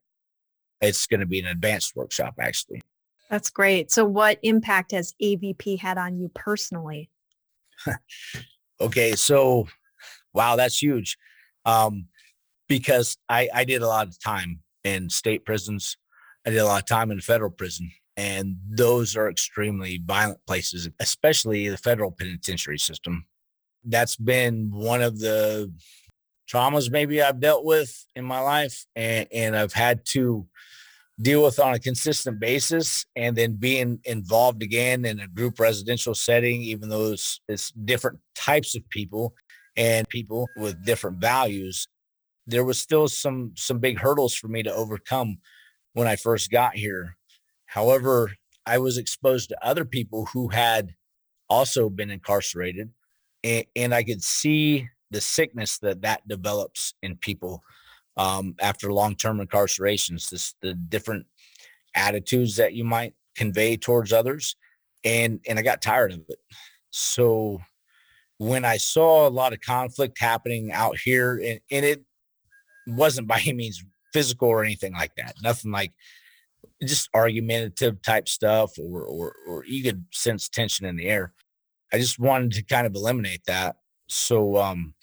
it's 0.80 1.07
going 1.07 1.21
to 1.21 1.26
be 1.26 1.40
an 1.40 1.47
advanced 1.47 1.97
workshop 1.97 2.35
actually. 2.40 2.83
That's 3.30 3.50
great. 3.50 3.90
So 3.90 4.04
what 4.04 4.38
impact 4.42 4.92
has 4.92 5.14
AVP 5.23 5.78
had 5.78 5.99
on 5.99 6.18
you 6.18 6.30
personally? 6.35 7.11
okay. 8.80 9.12
So, 9.16 9.68
wow, 10.33 10.57
that's 10.57 10.80
huge. 10.80 11.18
Um, 11.64 12.07
because 12.68 13.18
I, 13.28 13.49
I 13.54 13.64
did 13.64 13.83
a 13.83 13.87
lot 13.87 14.09
of 14.09 14.18
time 14.21 14.61
in 14.85 15.11
state 15.11 15.45
prisons. 15.45 15.97
I 16.49 16.50
did 16.50 16.61
a 16.61 16.64
lot 16.64 16.81
of 16.81 16.87
time 16.87 17.11
in 17.11 17.21
federal 17.21 17.50
prison. 17.50 17.93
And 18.17 18.57
those 18.67 19.17
are 19.17 19.28
extremely 19.28 20.00
violent 20.02 20.38
places, 20.47 20.88
especially 20.99 21.69
the 21.69 21.76
federal 21.76 22.11
penitentiary 22.11 22.78
system. 22.78 23.26
that's 23.85 24.17
been 24.17 24.71
one 24.73 25.02
of 25.02 25.19
the 25.19 25.71
traumas 26.50 26.90
maybe 26.90 27.21
I've 27.21 27.38
dealt 27.38 27.67
with 27.67 28.07
in 28.17 28.25
my 28.25 28.40
life 28.40 28.87
and, 28.97 29.28
and 29.31 29.55
I've 29.55 29.75
had 29.75 30.07
to 30.14 30.47
deal 31.21 31.43
with 31.45 31.59
on 31.59 31.75
a 31.75 31.78
consistent 31.78 32.40
basis 32.40 33.05
and 33.14 33.37
then 33.37 33.52
being 33.52 34.00
involved 34.05 34.62
again 34.62 35.05
in 35.05 35.21
a 35.21 35.28
group 35.28 35.61
residential 35.61 36.14
setting, 36.14 36.62
even 36.62 36.88
though 36.88 37.12
it's, 37.12 37.40
it's 37.47 37.73
different 37.73 38.21
types 38.35 38.75
of 38.75 38.88
people 38.88 39.35
and 39.76 40.09
people 40.09 40.49
with 40.57 40.83
different 40.83 41.21
values, 41.21 41.87
there 42.47 42.64
was 42.64 42.81
still 42.81 43.07
some 43.07 43.52
some 43.55 43.78
big 43.78 43.99
hurdles 43.99 44.35
for 44.35 44.49
me 44.49 44.62
to 44.62 44.73
overcome 44.73 45.37
when 45.99 46.07
I 46.07 46.14
first 46.14 46.52
got 46.52 46.76
here. 46.76 47.17
However, 47.67 48.31
I 48.64 48.78
was 48.78 48.99
exposed 48.99 49.49
to 49.49 49.67
other 49.67 49.85
people 49.85 50.26
who 50.33 50.47
had 50.47 50.95
also 51.50 51.90
been 51.90 52.09
incarcerated 52.09 52.90
and, 53.43 53.64
and 53.75 53.93
I 53.93 54.05
could 54.05 54.23
see 54.23 54.88
the 55.11 55.21
sickness 55.21 55.78
that 55.78 56.02
that 56.02 56.28
develops 56.28 56.95
in 57.02 57.17
people 57.17 57.64
um, 58.17 58.55
after 58.61 58.93
long-term 58.93 59.45
incarcerations, 59.45 60.31
this, 60.31 60.55
the 60.62 60.75
different 60.75 61.26
attitudes 61.97 62.55
that 62.57 62.75
you 62.75 62.85
might 62.85 63.14
convey 63.35 63.76
towards 63.76 64.12
others. 64.12 64.55
And, 65.05 65.40
and 65.49 65.59
I 65.59 65.62
got 65.62 65.83
tired 65.83 66.12
of 66.12 66.21
it. 66.28 66.38
So 66.90 67.59
when 68.37 68.64
I 68.64 68.76
saw 68.76 69.26
a 69.26 69.31
lot 69.31 69.52
of 69.52 69.61
conflict 69.62 70.21
happening 70.21 70.71
out 70.71 70.97
here 71.02 71.40
and, 71.45 71.59
and 71.73 71.85
it 71.85 72.05
wasn't 72.87 73.26
by 73.26 73.40
any 73.40 73.55
means 73.55 73.83
physical 74.19 74.49
or 74.49 74.65
anything 74.65 74.93
like 74.93 75.15
that, 75.17 75.37
nothing 75.43 75.71
like 75.71 75.93
just 76.83 77.09
argumentative 77.15 78.03
type 78.03 78.29
stuff 78.29 78.73
or, 78.79 79.03
or, 79.03 79.35
or 79.47 79.65
you 79.65 79.83
could 79.83 80.05
sense 80.13 80.49
tension 80.49 80.87
in 80.87 80.97
the 80.97 81.07
air. 81.07 81.33
I 81.93 81.99
just 81.99 82.19
wanted 82.19 82.53
to 82.53 82.63
kind 82.63 82.87
of 82.87 82.95
eliminate 82.95 83.43
that. 83.47 83.77
So, 84.09 84.57
um, 84.57 84.95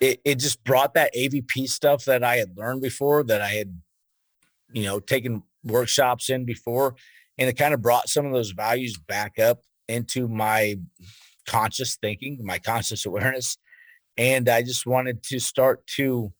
it, 0.00 0.20
it 0.24 0.38
just 0.38 0.62
brought 0.64 0.94
that 0.94 1.14
AVP 1.14 1.68
stuff 1.68 2.04
that 2.06 2.24
I 2.24 2.36
had 2.36 2.56
learned 2.56 2.80
before 2.80 3.22
that 3.24 3.42
I 3.42 3.50
had, 3.50 3.78
you 4.72 4.84
know, 4.84 4.98
taken 4.98 5.42
workshops 5.64 6.30
in 6.30 6.44
before. 6.44 6.94
And 7.38 7.48
it 7.48 7.58
kind 7.58 7.74
of 7.74 7.82
brought 7.82 8.08
some 8.08 8.26
of 8.26 8.32
those 8.32 8.52
values 8.52 8.96
back 8.96 9.38
up 9.38 9.62
into 9.88 10.28
my 10.28 10.76
conscious 11.46 11.96
thinking, 11.96 12.38
my 12.42 12.58
conscious 12.58 13.04
awareness. 13.06 13.58
And 14.16 14.48
I 14.48 14.62
just 14.62 14.86
wanted 14.86 15.22
to 15.24 15.38
start 15.38 15.86
to, 15.96 16.32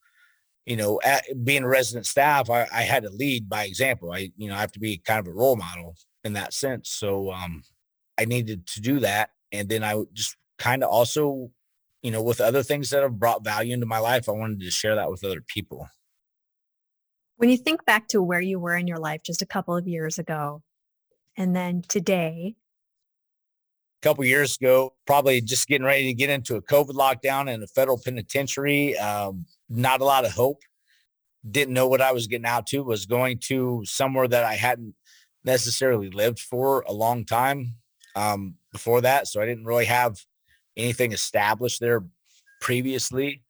you 0.66 0.76
know, 0.76 1.00
at, 1.04 1.24
being 1.44 1.64
a 1.64 1.68
resident 1.68 2.06
staff, 2.06 2.50
I, 2.50 2.66
I 2.72 2.82
had 2.82 3.02
to 3.04 3.10
lead 3.10 3.48
by 3.48 3.64
example. 3.64 4.12
I, 4.12 4.30
you 4.36 4.48
know, 4.48 4.54
I 4.54 4.60
have 4.60 4.72
to 4.72 4.80
be 4.80 4.98
kind 4.98 5.20
of 5.20 5.26
a 5.26 5.36
role 5.36 5.56
model 5.56 5.96
in 6.24 6.34
that 6.34 6.52
sense. 6.52 6.90
So 6.90 7.32
um, 7.32 7.62
I 8.18 8.24
needed 8.24 8.66
to 8.68 8.80
do 8.80 9.00
that. 9.00 9.30
And 9.52 9.68
then 9.68 9.82
I 9.82 10.00
just 10.12 10.36
kind 10.58 10.84
of 10.84 10.90
also 10.90 11.50
you 12.02 12.10
know, 12.10 12.22
with 12.22 12.40
other 12.40 12.62
things 12.62 12.90
that 12.90 13.02
have 13.02 13.18
brought 13.18 13.44
value 13.44 13.74
into 13.74 13.86
my 13.86 13.98
life, 13.98 14.28
I 14.28 14.32
wanted 14.32 14.60
to 14.60 14.70
share 14.70 14.94
that 14.94 15.10
with 15.10 15.24
other 15.24 15.42
people. 15.46 15.88
When 17.36 17.50
you 17.50 17.56
think 17.56 17.84
back 17.84 18.08
to 18.08 18.22
where 18.22 18.40
you 18.40 18.58
were 18.58 18.76
in 18.76 18.86
your 18.86 18.98
life 18.98 19.22
just 19.24 19.42
a 19.42 19.46
couple 19.46 19.76
of 19.76 19.86
years 19.86 20.18
ago, 20.18 20.62
and 21.36 21.54
then 21.54 21.82
today, 21.88 22.56
couple 24.02 24.24
years 24.24 24.56
ago, 24.56 24.94
probably 25.06 25.40
just 25.40 25.68
getting 25.68 25.86
ready 25.86 26.06
to 26.06 26.14
get 26.14 26.30
into 26.30 26.56
a 26.56 26.62
COVID 26.62 26.94
lockdown 26.94 27.52
in 27.52 27.62
a 27.62 27.66
federal 27.66 27.98
penitentiary. 28.02 28.96
Um, 28.98 29.46
not 29.68 30.00
a 30.00 30.04
lot 30.04 30.24
of 30.24 30.32
hope. 30.32 30.62
Didn't 31.48 31.74
know 31.74 31.88
what 31.88 32.00
I 32.00 32.12
was 32.12 32.26
getting 32.26 32.46
out 32.46 32.66
to. 32.68 32.82
Was 32.82 33.06
going 33.06 33.38
to 33.44 33.82
somewhere 33.84 34.28
that 34.28 34.44
I 34.44 34.54
hadn't 34.54 34.94
necessarily 35.44 36.10
lived 36.10 36.40
for 36.40 36.82
a 36.86 36.92
long 36.92 37.24
time 37.24 37.74
um, 38.14 38.56
before 38.72 39.00
that, 39.02 39.26
so 39.26 39.40
I 39.40 39.46
didn't 39.46 39.64
really 39.64 39.86
have 39.86 40.18
anything 40.76 41.12
established 41.12 41.80
there 41.80 42.04
previously. 42.60 43.42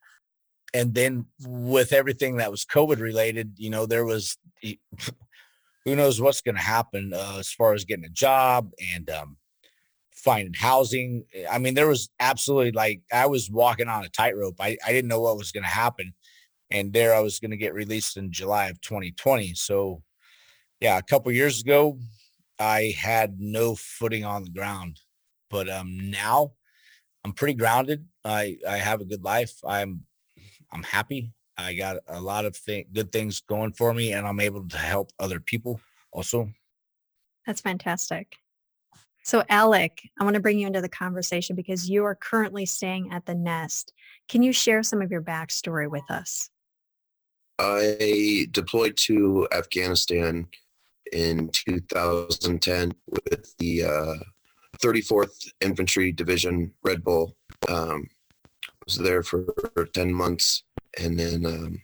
And 0.73 0.95
then 0.95 1.27
with 1.45 1.93
everything 1.93 2.37
that 2.37 2.51
was 2.51 2.65
COVID 2.65 3.01
related, 3.01 3.55
you 3.57 3.71
know, 3.71 3.87
there 3.87 4.05
was 4.05 4.37
who 5.85 5.97
knows 5.97 6.21
what's 6.21 6.41
going 6.41 6.55
to 6.55 6.61
happen 6.61 7.13
uh, 7.15 7.37
as 7.39 7.51
far 7.51 7.75
as 7.75 7.85
getting 7.85 8.05
a 8.05 8.11
job 8.11 8.71
and 8.95 9.11
um, 9.11 9.37
finding 10.21 10.55
housing. 10.55 11.25
I 11.51 11.59
mean, 11.59 11.75
there 11.75 11.89
was 11.89 12.11
absolutely 12.21 12.73
like 12.73 13.03
I 13.13 13.27
was 13.27 13.51
walking 13.51 13.89
on 13.89 14.05
a 14.05 14.09
tightrope. 14.09 14.57
I, 14.61 14.77
I 14.87 14.93
didn't 14.93 15.09
know 15.09 15.21
what 15.21 15.37
was 15.37 15.53
going 15.53 15.65
to 15.65 15.71
happen. 15.71 16.15
And 16.71 16.93
there 16.93 17.15
I 17.15 17.21
was 17.21 17.41
going 17.41 17.51
to 17.51 17.57
get 17.57 17.75
released 17.75 18.17
in 18.17 18.31
July 18.31 18.69
of 18.69 18.81
2020. 18.81 19.55
So, 19.55 20.03
yeah, 20.81 20.99
a 20.99 21.03
couple 21.03 21.33
years 21.33 21.61
ago, 21.61 21.99
I 22.59 22.95
had 22.97 23.41
no 23.41 23.75
footing 23.75 24.25
on 24.25 24.45
the 24.45 24.51
ground. 24.51 25.01
But 25.51 25.69
um, 25.69 26.11
now 26.11 26.53
I'm 27.25 27.33
pretty 27.33 27.55
grounded. 27.55 28.07
I 28.25 28.59
I 28.69 28.77
have 28.79 29.01
a 29.01 29.05
good 29.05 29.25
life. 29.25 29.55
I'm 29.67 30.05
I'm 30.73 30.83
happy. 30.83 31.33
I 31.59 31.75
got 31.75 31.99
a 32.09 32.21
lot 32.21 32.45
of 32.45 32.63
th- 32.65 32.87
good 32.93 33.13
things 33.13 33.41
going 33.41 33.73
for 33.73 33.93
me, 33.93 34.13
and 34.13 34.27
I'm 34.27 34.41
able 34.41 34.67
to 34.69 34.79
help 34.79 35.11
other 35.19 35.41
people 35.41 35.81
also. 36.13 36.51
That's 37.47 37.61
fantastic. 37.61 38.37
So, 39.31 39.45
Alec, 39.49 40.11
I 40.19 40.25
want 40.25 40.35
to 40.35 40.41
bring 40.41 40.59
you 40.59 40.67
into 40.67 40.81
the 40.81 40.89
conversation 40.89 41.55
because 41.55 41.89
you 41.89 42.05
are 42.05 42.17
currently 42.17 42.67
staying 42.67 43.13
at 43.13 43.27
the 43.27 43.35
Nest. 43.37 43.93
Can 44.29 44.43
you 44.43 44.53
share 44.53 44.83
some 44.83 45.01
of 45.01 45.13
your 45.13 45.23
backstory 45.23 45.89
with 45.89 46.03
us? 46.11 46.51
I 47.61 48.49
deployed 48.51 48.97
to 49.07 49.47
Afghanistan 49.53 50.49
in 51.13 51.49
2010 51.53 52.93
with 53.07 53.57
the 53.59 53.85
uh, 53.85 54.15
34th 54.83 55.53
Infantry 55.61 56.11
Division, 56.11 56.73
Red 56.83 57.05
Bull. 57.05 57.37
Um, 57.69 58.09
was 58.85 58.97
there 58.97 59.23
for 59.23 59.47
10 59.95 60.13
months. 60.13 60.65
And 60.99 61.17
then 61.17 61.47
um, 61.47 61.81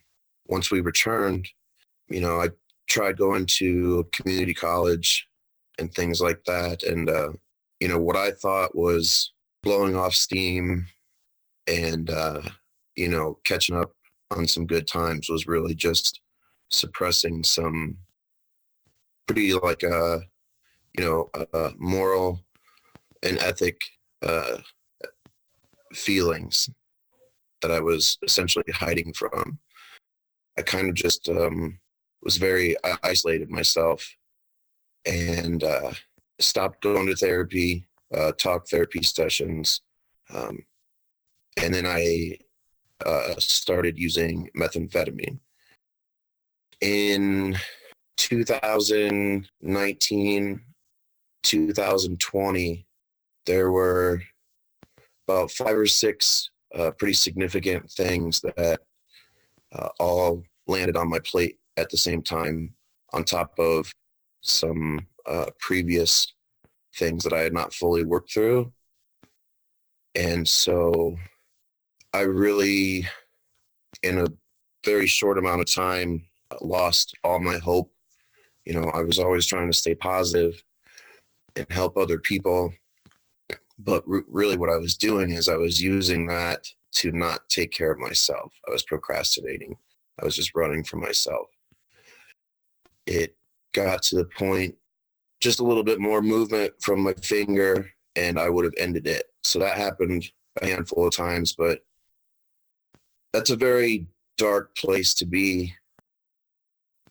once 0.48 0.72
we 0.72 0.80
returned, 0.80 1.48
you 2.08 2.18
know, 2.18 2.40
I 2.40 2.48
tried 2.88 3.18
going 3.18 3.46
to 3.58 4.04
community 4.10 4.52
college 4.52 5.28
and 5.78 5.92
things 5.92 6.20
like 6.20 6.42
that. 6.46 6.82
And, 6.82 7.08
uh, 7.08 7.32
you 7.80 7.88
know, 7.88 7.98
what 7.98 8.16
I 8.16 8.30
thought 8.30 8.74
was 8.74 9.32
blowing 9.62 9.96
off 9.96 10.14
steam 10.14 10.86
and, 11.66 12.10
uh, 12.10 12.42
you 12.96 13.08
know, 13.08 13.38
catching 13.44 13.76
up 13.76 13.92
on 14.30 14.46
some 14.46 14.66
good 14.66 14.86
times 14.86 15.28
was 15.28 15.46
really 15.46 15.74
just 15.74 16.20
suppressing 16.70 17.42
some 17.42 17.96
pretty 19.26 19.52
like, 19.54 19.84
uh, 19.84 20.18
you 20.98 21.04
know, 21.04 21.30
uh, 21.52 21.70
moral 21.76 22.40
and 23.22 23.38
ethic 23.38 23.80
uh, 24.22 24.58
feelings 25.92 26.68
that 27.62 27.70
I 27.70 27.80
was 27.80 28.18
essentially 28.22 28.64
hiding 28.72 29.12
from. 29.12 29.58
I 30.58 30.62
kind 30.62 30.88
of 30.88 30.94
just 30.94 31.28
um, 31.28 31.78
was 32.22 32.36
very 32.36 32.76
isolated 33.02 33.50
myself 33.50 34.15
and 35.06 35.64
uh, 35.64 35.92
stopped 36.38 36.82
going 36.82 37.06
to 37.06 37.16
therapy, 37.16 37.86
uh, 38.14 38.32
talk 38.32 38.68
therapy 38.68 39.02
sessions. 39.02 39.80
Um, 40.32 40.58
and 41.56 41.72
then 41.72 41.86
I 41.86 42.36
uh, 43.04 43.34
started 43.38 43.98
using 43.98 44.48
methamphetamine. 44.56 45.38
In 46.80 47.56
2019, 48.18 50.60
2020, 51.42 52.86
there 53.46 53.70
were 53.70 54.22
about 55.26 55.50
five 55.50 55.76
or 55.76 55.86
six 55.86 56.50
uh, 56.74 56.90
pretty 56.92 57.14
significant 57.14 57.90
things 57.90 58.40
that 58.40 58.80
uh, 59.74 59.88
all 59.98 60.42
landed 60.66 60.96
on 60.96 61.08
my 61.08 61.18
plate 61.20 61.58
at 61.76 61.90
the 61.90 61.96
same 61.96 62.22
time, 62.22 62.74
on 63.12 63.24
top 63.24 63.58
of 63.58 63.90
some 64.48 65.06
uh, 65.26 65.46
previous 65.58 66.32
things 66.96 67.24
that 67.24 67.32
I 67.32 67.40
had 67.40 67.52
not 67.52 67.74
fully 67.74 68.04
worked 68.04 68.32
through. 68.32 68.72
And 70.14 70.46
so 70.48 71.16
I 72.14 72.20
really, 72.22 73.06
in 74.02 74.18
a 74.18 74.26
very 74.84 75.06
short 75.06 75.38
amount 75.38 75.60
of 75.60 75.72
time, 75.72 76.26
lost 76.60 77.14
all 77.22 77.38
my 77.38 77.58
hope. 77.58 77.92
You 78.64 78.74
know, 78.74 78.90
I 78.94 79.02
was 79.02 79.18
always 79.18 79.46
trying 79.46 79.70
to 79.70 79.76
stay 79.76 79.94
positive 79.94 80.62
and 81.54 81.66
help 81.70 81.96
other 81.96 82.18
people 82.18 82.72
but 83.78 84.02
really, 84.06 84.56
what 84.56 84.70
I 84.70 84.78
was 84.78 84.96
doing 84.96 85.30
is 85.30 85.48
I 85.48 85.56
was 85.56 85.82
using 85.82 86.26
that 86.28 86.66
to 86.92 87.12
not 87.12 87.48
take 87.48 87.72
care 87.72 87.90
of 87.90 87.98
myself. 87.98 88.52
I 88.66 88.70
was 88.70 88.82
procrastinating. 88.84 89.76
I 90.20 90.24
was 90.24 90.34
just 90.34 90.54
running 90.54 90.82
from 90.82 91.00
myself. 91.00 91.48
It 93.06 93.35
got 93.76 94.02
to 94.02 94.16
the 94.16 94.24
point, 94.24 94.74
just 95.40 95.60
a 95.60 95.64
little 95.64 95.84
bit 95.84 96.00
more 96.00 96.22
movement 96.22 96.72
from 96.80 97.02
my 97.02 97.12
finger, 97.14 97.90
and 98.16 98.38
I 98.38 98.48
would 98.48 98.64
have 98.64 98.74
ended 98.78 99.06
it. 99.06 99.26
So 99.44 99.58
that 99.58 99.76
happened 99.76 100.24
a 100.62 100.66
handful 100.66 101.06
of 101.06 101.14
times, 101.14 101.54
but 101.56 101.80
that's 103.32 103.50
a 103.50 103.56
very 103.56 104.06
dark 104.38 104.74
place 104.76 105.12
to 105.14 105.26
be. 105.26 105.74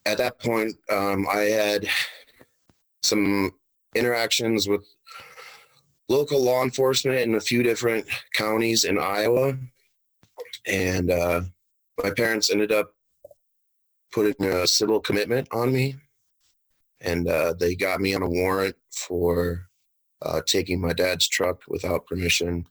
At 0.08 0.18
that 0.18 0.40
point, 0.40 0.74
um, 0.92 1.28
I 1.32 1.42
had 1.42 1.88
some 3.04 3.52
interactions 3.96 4.68
with 4.68 4.84
local 6.10 6.44
law 6.44 6.64
enforcement 6.64 7.20
in 7.20 7.36
a 7.36 7.40
few 7.40 7.64
different 7.64 8.08
counties 8.34 8.84
in 8.84 9.00
Iowa. 9.00 9.58
And 10.68 11.12
uh, 11.12 11.42
my 12.04 12.10
parents 12.12 12.52
ended 12.52 12.72
up 12.72 12.92
putting 14.12 14.46
a 14.46 14.68
civil 14.68 15.00
commitment 15.00 15.48
on 15.52 15.72
me. 15.72 15.96
And 17.02 17.28
uh, 17.28 17.54
they 17.60 17.76
got 17.76 18.02
me 18.02 18.16
on 18.16 18.22
a 18.22 18.30
warrant 18.30 18.76
for 18.92 19.68
uh, 20.22 20.42
taking 20.46 20.82
my 20.82 20.94
dad's 20.94 21.28
truck 21.28 21.62
without 21.68 22.06
permission. 22.08 22.66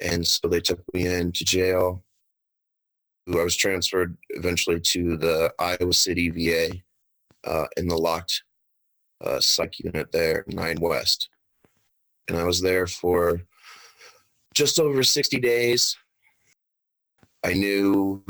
And 0.00 0.26
so 0.26 0.48
they 0.48 0.60
took 0.60 0.80
me 0.94 1.06
into 1.06 1.44
jail. 1.44 2.04
I 3.28 3.42
was 3.42 3.56
transferred 3.56 4.16
eventually 4.30 4.80
to 4.80 5.16
the 5.16 5.52
Iowa 5.58 5.92
City 5.92 6.30
VA 6.30 6.76
uh, 7.44 7.66
in 7.76 7.88
the 7.88 7.96
locked 7.96 8.42
uh, 9.22 9.40
psych 9.40 9.78
unit 9.80 10.12
there, 10.12 10.44
9 10.48 10.76
West. 10.80 11.28
And 12.28 12.38
I 12.38 12.44
was 12.44 12.60
there 12.60 12.86
for 12.86 13.42
just 14.54 14.78
over 14.78 15.02
60 15.02 15.40
days. 15.40 15.96
I 17.44 17.52
knew, 17.52 18.24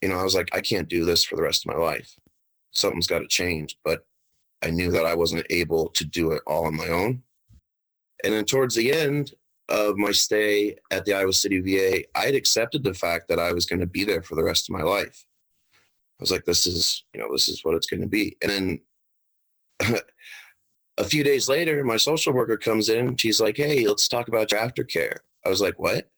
you 0.00 0.08
know, 0.08 0.16
I 0.16 0.22
was 0.22 0.34
like, 0.34 0.48
I 0.52 0.60
can't 0.60 0.88
do 0.88 1.04
this 1.04 1.24
for 1.24 1.36
the 1.36 1.42
rest 1.42 1.66
of 1.66 1.74
my 1.74 1.80
life. 1.80 2.14
Something's 2.74 3.06
got 3.06 3.20
to 3.20 3.28
change. 3.28 3.78
But 3.84 4.06
I 4.62 4.70
knew 4.70 4.90
that 4.92 5.06
I 5.06 5.14
wasn't 5.14 5.46
able 5.50 5.88
to 5.90 6.04
do 6.04 6.32
it 6.32 6.42
all 6.46 6.66
on 6.66 6.76
my 6.76 6.88
own. 6.88 7.22
And 8.24 8.32
then 8.32 8.44
towards 8.44 8.74
the 8.74 8.92
end 8.92 9.34
of 9.68 9.96
my 9.96 10.12
stay 10.12 10.76
at 10.90 11.04
the 11.04 11.14
Iowa 11.14 11.32
City 11.32 11.60
VA, 11.60 12.04
I 12.18 12.26
had 12.26 12.34
accepted 12.34 12.82
the 12.82 12.94
fact 12.94 13.28
that 13.28 13.38
I 13.38 13.52
was 13.52 13.66
going 13.66 13.80
to 13.80 13.86
be 13.86 14.04
there 14.04 14.22
for 14.22 14.34
the 14.34 14.44
rest 14.44 14.68
of 14.68 14.74
my 14.74 14.82
life. 14.82 15.26
I 16.18 16.22
was 16.22 16.30
like, 16.30 16.44
this 16.44 16.66
is, 16.66 17.04
you 17.12 17.20
know, 17.20 17.28
this 17.32 17.48
is 17.48 17.64
what 17.64 17.74
it's 17.74 17.86
going 17.86 18.00
to 18.00 18.06
be. 18.06 18.36
And 18.42 18.80
then 19.80 20.00
a 20.98 21.04
few 21.04 21.24
days 21.24 21.48
later, 21.48 21.82
my 21.84 21.96
social 21.96 22.32
worker 22.32 22.56
comes 22.56 22.88
in. 22.88 23.16
She's 23.16 23.40
like, 23.40 23.56
hey, 23.56 23.86
let's 23.86 24.08
talk 24.08 24.28
about 24.28 24.50
your 24.52 24.60
aftercare. 24.60 25.18
I 25.44 25.48
was 25.48 25.60
like, 25.60 25.78
what? 25.78 26.08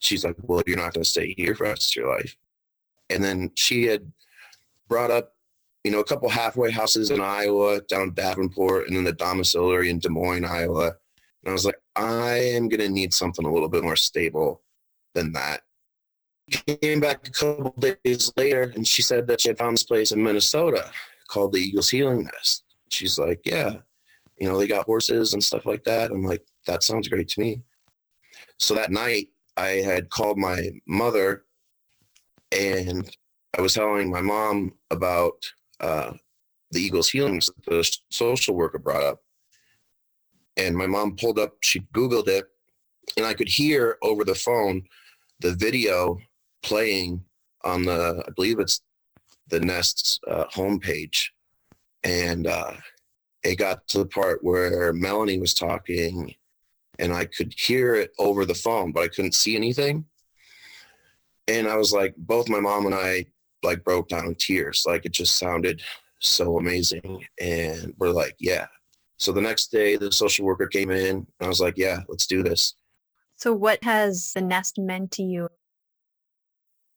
She's 0.00 0.24
like, 0.24 0.36
well, 0.42 0.62
you're 0.66 0.76
not 0.76 0.94
going 0.94 1.04
to 1.04 1.08
stay 1.08 1.34
here 1.36 1.54
for 1.54 1.64
the 1.64 1.70
rest 1.70 1.96
of 1.96 2.02
your 2.02 2.14
life. 2.14 2.36
And 3.08 3.22
then 3.22 3.52
she 3.54 3.84
had 3.84 4.10
brought 4.88 5.10
up, 5.10 5.34
you 5.84 5.90
know, 5.90 6.00
a 6.00 6.04
couple 6.04 6.28
halfway 6.28 6.70
houses 6.70 7.10
in 7.10 7.20
Iowa, 7.20 7.80
down 7.82 8.12
Davenport, 8.14 8.86
and 8.86 8.96
then 8.96 9.04
the 9.04 9.12
domiciliary 9.12 9.90
in 9.90 9.98
Des 9.98 10.08
Moines, 10.08 10.44
Iowa. 10.44 10.86
And 11.42 11.48
I 11.48 11.52
was 11.52 11.64
like, 11.64 11.80
I 11.96 12.34
am 12.34 12.68
going 12.68 12.80
to 12.80 12.88
need 12.88 13.14
something 13.14 13.46
a 13.46 13.52
little 13.52 13.68
bit 13.68 13.82
more 13.82 13.96
stable 13.96 14.62
than 15.14 15.32
that. 15.32 15.62
Came 16.50 17.00
back 17.00 17.26
a 17.28 17.30
couple 17.30 17.74
days 17.78 18.32
later, 18.36 18.72
and 18.74 18.86
she 18.86 19.02
said 19.02 19.26
that 19.28 19.40
she 19.40 19.48
had 19.48 19.58
found 19.58 19.74
this 19.74 19.84
place 19.84 20.12
in 20.12 20.22
Minnesota 20.22 20.90
called 21.28 21.52
the 21.52 21.60
Eagles 21.60 21.88
Healing 21.88 22.24
Nest. 22.24 22.64
She's 22.90 23.18
like, 23.18 23.40
yeah, 23.44 23.76
you 24.36 24.48
know, 24.48 24.58
they 24.58 24.66
got 24.66 24.84
horses 24.84 25.32
and 25.32 25.42
stuff 25.42 25.64
like 25.64 25.84
that. 25.84 26.10
I'm 26.10 26.24
like, 26.24 26.44
that 26.66 26.82
sounds 26.82 27.08
great 27.08 27.28
to 27.28 27.40
me. 27.40 27.62
So 28.58 28.74
that 28.74 28.90
night, 28.90 29.28
I 29.56 29.82
had 29.82 30.10
called 30.10 30.38
my 30.38 30.70
mother 30.86 31.44
and 32.52 33.08
I 33.56 33.60
was 33.60 33.74
telling 33.74 34.10
my 34.10 34.20
mom 34.20 34.72
about 34.90 35.34
uh, 35.80 36.12
the 36.70 36.80
Eagles 36.80 37.10
healings 37.10 37.46
that 37.46 37.64
the 37.64 37.98
social 38.10 38.54
worker 38.54 38.78
brought 38.78 39.02
up. 39.02 39.20
And 40.56 40.76
my 40.76 40.86
mom 40.86 41.16
pulled 41.16 41.38
up, 41.38 41.54
she 41.60 41.80
Googled 41.94 42.28
it, 42.28 42.46
and 43.16 43.26
I 43.26 43.34
could 43.34 43.48
hear 43.48 43.96
over 44.02 44.24
the 44.24 44.34
phone 44.34 44.82
the 45.40 45.54
video 45.54 46.18
playing 46.62 47.24
on 47.64 47.84
the, 47.84 48.22
I 48.26 48.30
believe 48.36 48.58
it's 48.58 48.82
the 49.48 49.60
Nest's 49.60 50.20
uh, 50.28 50.44
homepage. 50.54 51.28
And 52.04 52.46
uh, 52.46 52.74
it 53.42 53.56
got 53.56 53.86
to 53.88 53.98
the 53.98 54.06
part 54.06 54.44
where 54.44 54.92
Melanie 54.92 55.40
was 55.40 55.54
talking 55.54 56.34
and 56.98 57.12
I 57.12 57.24
could 57.24 57.54
hear 57.56 57.94
it 57.94 58.12
over 58.18 58.44
the 58.44 58.54
phone, 58.54 58.92
but 58.92 59.02
I 59.02 59.08
couldn't 59.08 59.34
see 59.34 59.56
anything. 59.56 60.04
And 61.48 61.66
I 61.66 61.76
was 61.76 61.92
like, 61.92 62.14
both 62.16 62.48
my 62.48 62.60
mom 62.60 62.86
and 62.86 62.94
I 62.94 63.26
like 63.62 63.84
broke 63.84 64.08
down 64.08 64.26
in 64.26 64.34
tears. 64.34 64.84
Like 64.86 65.06
it 65.06 65.12
just 65.12 65.38
sounded 65.38 65.82
so 66.20 66.58
amazing. 66.58 67.24
And 67.40 67.94
we're 67.98 68.10
like, 68.10 68.36
yeah. 68.38 68.66
So 69.18 69.32
the 69.32 69.42
next 69.42 69.70
day, 69.70 69.96
the 69.96 70.10
social 70.10 70.46
worker 70.46 70.66
came 70.66 70.90
in 70.90 71.16
and 71.16 71.26
I 71.40 71.48
was 71.48 71.60
like, 71.60 71.74
yeah, 71.76 72.00
let's 72.08 72.26
do 72.26 72.42
this. 72.42 72.74
So, 73.36 73.52
what 73.52 73.82
has 73.84 74.32
the 74.34 74.40
nest 74.42 74.78
meant 74.78 75.12
to 75.12 75.22
you? 75.22 75.48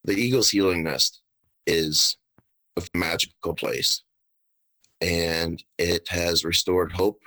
The 0.04 0.14
Eagles 0.14 0.50
Healing 0.50 0.84
Nest 0.84 1.22
is 1.66 2.18
a 2.78 2.84
magical 2.94 3.54
place 3.54 4.04
and 5.00 5.62
it 5.78 6.08
has 6.10 6.46
restored 6.46 6.92
hope. 6.92 7.22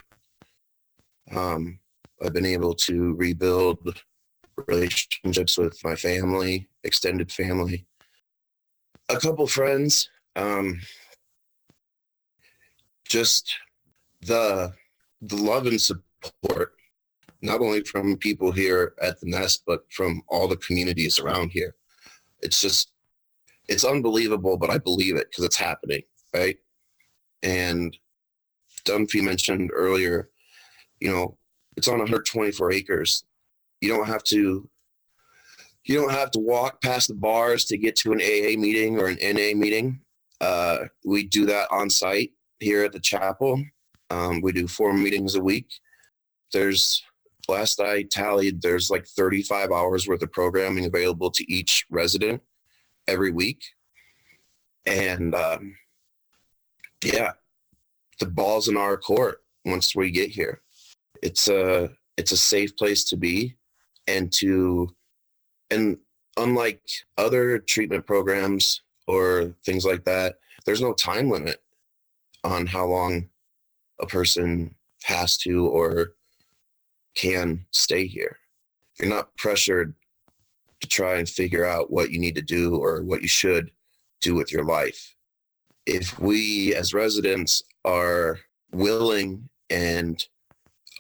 Um, 1.35 1.79
I've 2.23 2.33
been 2.33 2.47
able 2.47 2.75
to 2.75 3.15
rebuild 3.15 4.03
relationships 4.67 5.59
with 5.59 5.83
my 5.85 5.95
family, 5.95 6.69
extended 6.85 7.31
family, 7.31 7.87
a 9.09 9.19
couple 9.19 9.47
friends. 9.47 10.09
Um, 10.35 10.81
just 13.05 13.55
the 14.23 14.73
the 15.23 15.37
love 15.37 15.67
and 15.67 15.81
support, 15.81 16.73
not 17.41 17.61
only 17.61 17.83
from 17.83 18.17
people 18.17 18.53
here 18.53 18.95
at 19.01 19.21
the 19.21 19.27
Nest, 19.27 19.63
but 19.67 19.81
from 19.91 20.23
all 20.29 20.49
the 20.49 20.57
communities 20.57 21.19
around 21.19 21.51
here. 21.51 21.75
It's 22.43 22.61
just 22.61 22.93
it's 23.69 23.85
unbelievable, 23.85 24.57
but 24.57 24.71
I 24.71 24.79
believe 24.79 25.17
it 25.17 25.29
because 25.31 25.45
it's 25.45 25.57
happening, 25.57 26.03
right? 26.35 26.59
And 27.43 27.97
Dunphy 28.85 29.23
mentioned 29.23 29.71
earlier, 29.73 30.31
you 31.01 31.11
know, 31.11 31.37
it's 31.77 31.89
on 31.89 31.99
124 31.99 32.73
acres. 32.73 33.25
You 33.81 33.89
don't 33.89 34.07
have 34.07 34.23
to 34.25 34.69
you 35.87 36.01
don't 36.01 36.13
have 36.13 36.33
to 36.33 36.41
walk 36.41 36.83
past 36.83 37.09
the 37.09 37.15
bars 37.15 37.65
to 37.67 37.79
get 37.79 37.97
to 37.97 38.13
an 38.13 38.21
AA 38.21 38.59
meeting 38.59 38.99
or 38.99 39.07
an 39.07 39.19
NA 39.23 39.55
meeting. 39.55 40.01
Uh, 40.41 40.79
we 41.05 41.25
do 41.25 41.47
that 41.47 41.69
on 41.71 41.89
site 41.89 42.33
here 42.59 42.85
at 42.85 42.93
the 42.93 43.01
chapel. 43.01 43.63
Um, 44.11 44.41
we 44.41 44.53
do 44.53 44.67
four 44.67 44.93
meetings 44.93 45.37
a 45.37 45.41
week. 45.41 45.69
There's 46.53 47.03
last 47.49 47.81
I 47.81 48.03
tallied, 48.03 48.61
there's 48.61 48.91
like 48.91 49.07
35 49.07 49.71
hours 49.71 50.09
worth 50.09 50.23
of 50.23 50.33
programming 50.33 50.87
available 50.87 51.31
to 51.31 51.53
each 51.53 51.87
resident 51.89 52.43
every 53.07 53.31
week. 53.31 53.63
And 54.87 55.35
um, 55.35 55.77
yeah, 57.05 57.33
the 58.19 58.27
ball's 58.27 58.69
in 58.69 58.77
our 58.77 58.97
court 58.97 59.43
once 59.65 59.95
we 59.95 60.11
get 60.11 60.31
here. 60.31 60.63
It's 61.23 61.49
a 61.49 61.91
it's 62.17 62.33
a 62.33 62.37
safe 62.37 62.77
place 62.77 63.05
to 63.05 63.17
be 63.17 63.57
and 64.07 64.33
to 64.33 64.89
and 65.71 65.99
unlike 66.37 66.81
other 67.19 67.59
treatment 67.59 68.07
programs 68.07 68.83
or 69.07 69.55
things 69.65 69.85
like 69.85 70.05
that, 70.05 70.37
there's 70.65 70.81
no 70.81 70.93
time 70.93 71.31
limit 71.31 71.63
on 72.45 72.67
how 72.67 72.87
long 72.87 73.29
a 74.01 74.07
person 74.07 74.75
has 75.05 75.37
to 75.39 75.67
or 75.67 76.15
can 77.15 77.65
stay 77.71 78.07
here. 78.07 78.39
You're 78.99 79.09
not 79.09 79.35
pressured 79.37 79.95
to 80.81 80.89
try 80.89 81.17
and 81.17 81.29
figure 81.29 81.65
out 81.65 81.91
what 81.91 82.11
you 82.11 82.19
need 82.19 82.35
to 82.35 82.43
do 82.43 82.77
or 82.77 83.03
what 83.03 83.23
you 83.23 83.29
should 83.29 83.71
do 84.21 84.35
with 84.35 84.53
your 84.53 84.65
life 84.65 85.17
if 85.87 86.19
we 86.19 86.75
as 86.75 86.93
residents 86.93 87.63
are 87.85 88.41
willing 88.73 89.49
and 89.71 90.25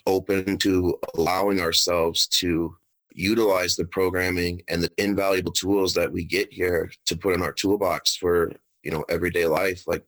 open 0.07 0.57
to 0.57 0.97
allowing 1.15 1.61
ourselves 1.61 2.27
to 2.29 2.77
utilize 3.17 3.77
the 3.77 3.85
programming 3.87 4.63
and 4.69 4.83
the 4.83 4.91
invaluable 4.99 5.53
tools 5.53 5.95
that 5.95 6.13
we 6.13 6.23
get 6.23 6.53
here 6.53 6.91
to 7.07 7.17
put 7.17 7.35
in 7.35 7.43
our 7.43 7.53
toolbox 7.53 8.15
for 8.15 8.53
you 8.83 8.91
know 8.91 9.05
everyday 9.09 9.47
life 9.47 9.83
like 9.87 10.05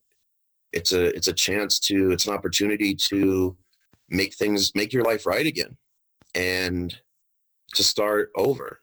it's 0.72 0.92
a 0.92 1.06
it's 1.16 1.28
a 1.28 1.32
chance 1.32 1.78
to 1.78 2.10
it's 2.10 2.26
an 2.26 2.34
opportunity 2.34 2.94
to 2.94 3.56
make 4.10 4.34
things 4.34 4.72
make 4.74 4.92
your 4.92 5.04
life 5.04 5.24
right 5.24 5.46
again 5.46 5.76
and 6.34 6.98
to 7.74 7.82
start 7.82 8.30
over 8.36 8.80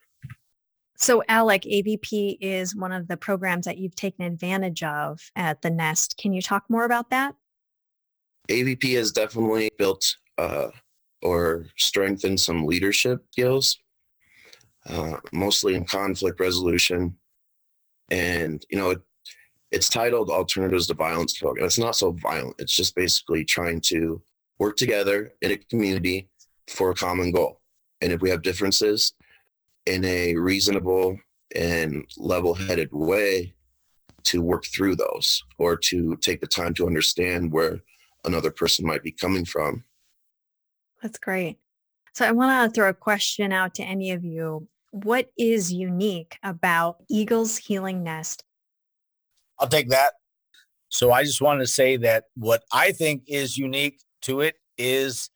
so, 0.97 1.21
Alec, 1.27 1.63
AVP 1.63 2.37
is 2.39 2.73
one 2.73 2.93
of 2.93 3.09
the 3.09 3.17
programs 3.17 3.65
that 3.65 3.77
you've 3.77 3.95
taken 3.95 4.23
advantage 4.23 4.81
of 4.81 5.19
at 5.35 5.61
the 5.61 5.69
Nest. 5.69 6.15
Can 6.17 6.31
you 6.31 6.41
talk 6.41 6.63
more 6.69 6.85
about 6.85 7.09
that? 7.09 7.35
AVP 8.49 8.95
has 8.95 9.11
definitely 9.11 9.69
built 9.77 10.15
uh, 10.37 10.69
or 11.21 11.65
strengthened 11.77 12.39
some 12.39 12.65
leadership 12.65 13.25
skills, 13.31 13.77
uh, 14.87 15.17
mostly 15.31 15.75
in 15.75 15.85
conflict 15.85 16.39
resolution. 16.39 17.15
And, 18.09 18.65
you 18.69 18.77
know, 18.77 18.91
it, 18.91 19.01
it's 19.71 19.89
titled 19.89 20.29
Alternatives 20.29 20.87
to 20.87 20.93
Violence 20.93 21.37
Program. 21.37 21.65
It's 21.65 21.79
not 21.79 21.95
so 21.95 22.11
violent. 22.11 22.55
It's 22.59 22.75
just 22.75 22.95
basically 22.95 23.43
trying 23.43 23.81
to 23.81 24.21
work 24.59 24.77
together 24.77 25.33
in 25.41 25.51
a 25.51 25.57
community 25.57 26.29
for 26.67 26.91
a 26.91 26.95
common 26.95 27.31
goal. 27.31 27.61
And 28.01 28.11
if 28.11 28.21
we 28.21 28.29
have 28.29 28.41
differences, 28.41 29.13
in 29.85 30.03
a 30.05 30.35
reasonable 30.35 31.17
and 31.55 32.05
level-headed 32.17 32.89
way 32.91 33.53
to 34.23 34.41
work 34.41 34.65
through 34.65 34.95
those 34.95 35.43
or 35.59 35.77
to 35.77 36.15
take 36.17 36.41
the 36.41 36.47
time 36.47 36.73
to 36.73 36.87
understand 36.87 37.51
where 37.51 37.79
another 38.23 38.49
person 38.49 38.85
might 38.85 39.03
be 39.03 39.11
coming 39.11 39.45
from 39.45 39.83
That's 41.01 41.19
great. 41.19 41.59
So 42.13 42.25
I 42.25 42.31
want 42.31 42.73
to 42.73 42.73
throw 42.73 42.89
a 42.89 42.93
question 42.93 43.51
out 43.51 43.75
to 43.75 43.83
any 43.83 44.11
of 44.11 44.23
you. 44.23 44.67
What 44.95 45.27
is 45.37 45.73
unique 45.73 46.37
about 46.41 47.03
Eagles 47.09 47.57
Healing 47.57 48.01
Nest? 48.01 48.45
I'll 49.59 49.67
take 49.67 49.89
that. 49.89 50.13
So 50.87 51.11
I 51.11 51.25
just 51.25 51.41
wanted 51.41 51.59
to 51.59 51.67
say 51.67 51.97
that 51.97 52.27
what 52.35 52.63
I 52.71 52.93
think 52.93 53.23
is 53.27 53.57
unique 53.57 53.99
to 54.21 54.39
it 54.39 54.55
is 54.77 55.29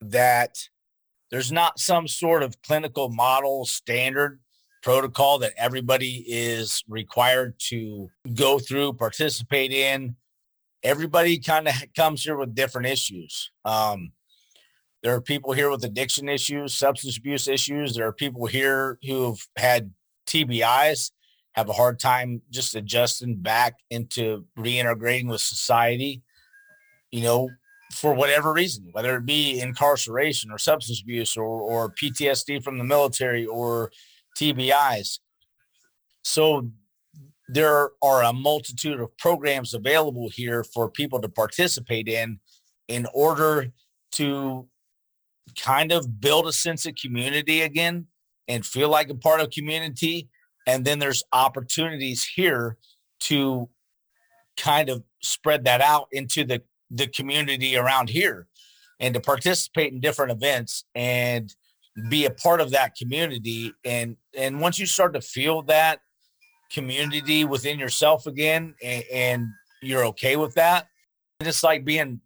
that 0.00 0.56
there's 1.32 1.50
not 1.50 1.80
some 1.80 2.06
sort 2.06 2.44
of 2.44 2.62
clinical 2.62 3.08
model 3.08 3.66
standard 3.66 4.38
protocol 4.84 5.40
that 5.40 5.54
everybody 5.56 6.24
is 6.28 6.84
required 6.86 7.58
to 7.70 8.08
go 8.34 8.60
through, 8.60 8.92
participate 8.92 9.72
in. 9.72 10.14
Everybody 10.84 11.40
kind 11.40 11.66
of 11.66 11.74
comes 11.96 12.22
here 12.22 12.36
with 12.36 12.54
different 12.54 12.86
issues. 12.86 13.50
Um, 13.64 14.12
there 15.02 15.14
are 15.14 15.20
people 15.20 15.52
here 15.52 15.70
with 15.70 15.84
addiction 15.84 16.28
issues, 16.28 16.74
substance 16.74 17.16
abuse 17.16 17.48
issues. 17.48 17.94
There 17.94 18.06
are 18.06 18.12
people 18.12 18.46
here 18.46 18.98
who've 19.06 19.40
had 19.56 19.92
TBIs, 20.26 21.10
have 21.52 21.68
a 21.68 21.72
hard 21.72 21.98
time 21.98 22.42
just 22.50 22.76
adjusting 22.76 23.36
back 23.36 23.74
into 23.90 24.46
reintegrating 24.58 25.28
with 25.28 25.40
society. 25.40 26.22
You 27.10 27.22
know, 27.22 27.50
for 27.92 28.14
whatever 28.14 28.52
reason, 28.52 28.88
whether 28.92 29.16
it 29.16 29.26
be 29.26 29.60
incarceration 29.60 30.50
or 30.50 30.58
substance 30.58 31.02
abuse 31.02 31.36
or, 31.36 31.44
or 31.44 31.92
PTSD 32.00 32.62
from 32.62 32.78
the 32.78 32.84
military 32.84 33.46
or 33.46 33.90
TBIs. 34.38 35.18
So 36.22 36.70
there 37.48 37.90
are 38.00 38.22
a 38.22 38.32
multitude 38.32 39.00
of 39.00 39.16
programs 39.18 39.74
available 39.74 40.30
here 40.32 40.62
for 40.62 40.88
people 40.88 41.20
to 41.20 41.28
participate 41.28 42.06
in 42.06 42.38
in 42.86 43.06
order 43.12 43.72
to 44.12 44.68
kind 45.56 45.92
of 45.92 46.20
build 46.20 46.46
a 46.46 46.52
sense 46.52 46.86
of 46.86 46.94
community 46.94 47.62
again 47.62 48.06
and 48.48 48.64
feel 48.64 48.88
like 48.88 49.10
a 49.10 49.14
part 49.14 49.40
of 49.40 49.50
community. 49.50 50.28
And 50.66 50.84
then 50.84 50.98
there's 50.98 51.22
opportunities 51.32 52.24
here 52.24 52.76
to 53.20 53.68
kind 54.56 54.88
of 54.88 55.02
spread 55.20 55.64
that 55.64 55.80
out 55.80 56.08
into 56.12 56.44
the 56.44 56.62
the 56.90 57.06
community 57.06 57.76
around 57.76 58.08
here 58.10 58.48
and 58.98 59.14
to 59.14 59.20
participate 59.20 59.92
in 59.92 60.00
different 60.00 60.32
events 60.32 60.84
and 60.94 61.54
be 62.08 62.26
a 62.26 62.30
part 62.30 62.60
of 62.60 62.70
that 62.70 62.94
community 62.96 63.72
and 63.84 64.16
and 64.36 64.60
once 64.60 64.78
you 64.78 64.86
start 64.86 65.12
to 65.12 65.20
feel 65.20 65.62
that 65.62 66.00
community 66.72 67.44
within 67.44 67.78
yourself 67.78 68.26
again 68.26 68.74
and, 68.82 69.04
and 69.12 69.46
you're 69.82 70.04
okay 70.04 70.36
with 70.36 70.54
that 70.54 70.86
it's 71.40 71.62
like 71.62 71.84
being 71.84 72.20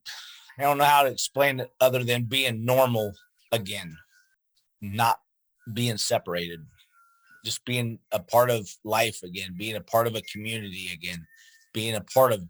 i 0.58 0.62
don't 0.62 0.78
know 0.78 0.84
how 0.84 1.02
to 1.02 1.10
explain 1.10 1.60
it 1.60 1.70
other 1.80 2.04
than 2.04 2.24
being 2.24 2.64
normal 2.64 3.12
again 3.52 3.96
not 4.80 5.20
being 5.72 5.96
separated 5.96 6.60
just 7.44 7.64
being 7.64 7.98
a 8.12 8.18
part 8.18 8.50
of 8.50 8.68
life 8.84 9.22
again 9.22 9.54
being 9.56 9.76
a 9.76 9.80
part 9.80 10.06
of 10.06 10.14
a 10.14 10.22
community 10.22 10.90
again 10.92 11.26
being 11.72 11.94
a 11.94 12.00
part 12.00 12.32
of 12.32 12.42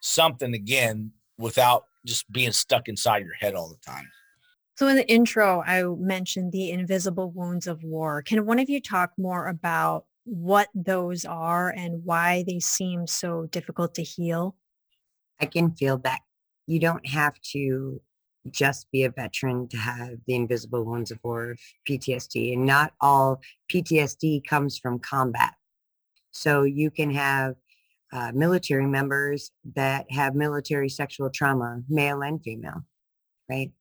something 0.00 0.54
again 0.54 1.12
without 1.38 1.84
just 2.06 2.30
being 2.30 2.52
stuck 2.52 2.88
inside 2.88 3.24
your 3.24 3.34
head 3.34 3.54
all 3.54 3.68
the 3.68 3.90
time. 3.90 4.08
So 4.76 4.88
in 4.88 4.96
the 4.96 5.10
intro, 5.10 5.62
I 5.66 5.82
mentioned 5.82 6.52
the 6.52 6.70
invisible 6.70 7.30
wounds 7.30 7.66
of 7.66 7.82
war. 7.82 8.22
Can 8.22 8.46
one 8.46 8.58
of 8.58 8.70
you 8.70 8.80
talk 8.80 9.12
more 9.18 9.46
about 9.46 10.06
what 10.24 10.68
those 10.74 11.24
are 11.24 11.70
and 11.70 12.04
why 12.04 12.44
they 12.46 12.60
seem 12.60 13.06
so 13.06 13.46
difficult 13.50 13.94
to 13.94 14.02
heal? 14.02 14.56
I 15.38 15.46
can 15.46 15.72
feel 15.72 15.98
that 15.98 16.20
you 16.70 16.78
don't 16.78 17.04
have 17.04 17.34
to 17.40 18.00
just 18.48 18.86
be 18.92 19.02
a 19.02 19.10
veteran 19.10 19.66
to 19.66 19.76
have 19.76 20.10
the 20.28 20.36
invisible 20.36 20.84
wounds 20.84 21.10
of 21.10 21.18
war 21.24 21.56
PTSD. 21.88 22.52
And 22.52 22.64
not 22.64 22.92
all 23.00 23.40
PTSD 23.72 24.46
comes 24.46 24.78
from 24.78 25.00
combat. 25.00 25.54
So 26.30 26.62
you 26.62 26.92
can 26.92 27.10
have 27.10 27.56
uh, 28.12 28.30
military 28.32 28.86
members 28.86 29.50
that 29.74 30.06
have 30.12 30.36
military 30.36 30.88
sexual 30.88 31.28
trauma, 31.28 31.82
male 31.88 32.22
and 32.22 32.40
female, 32.40 32.84
right? 33.48 33.72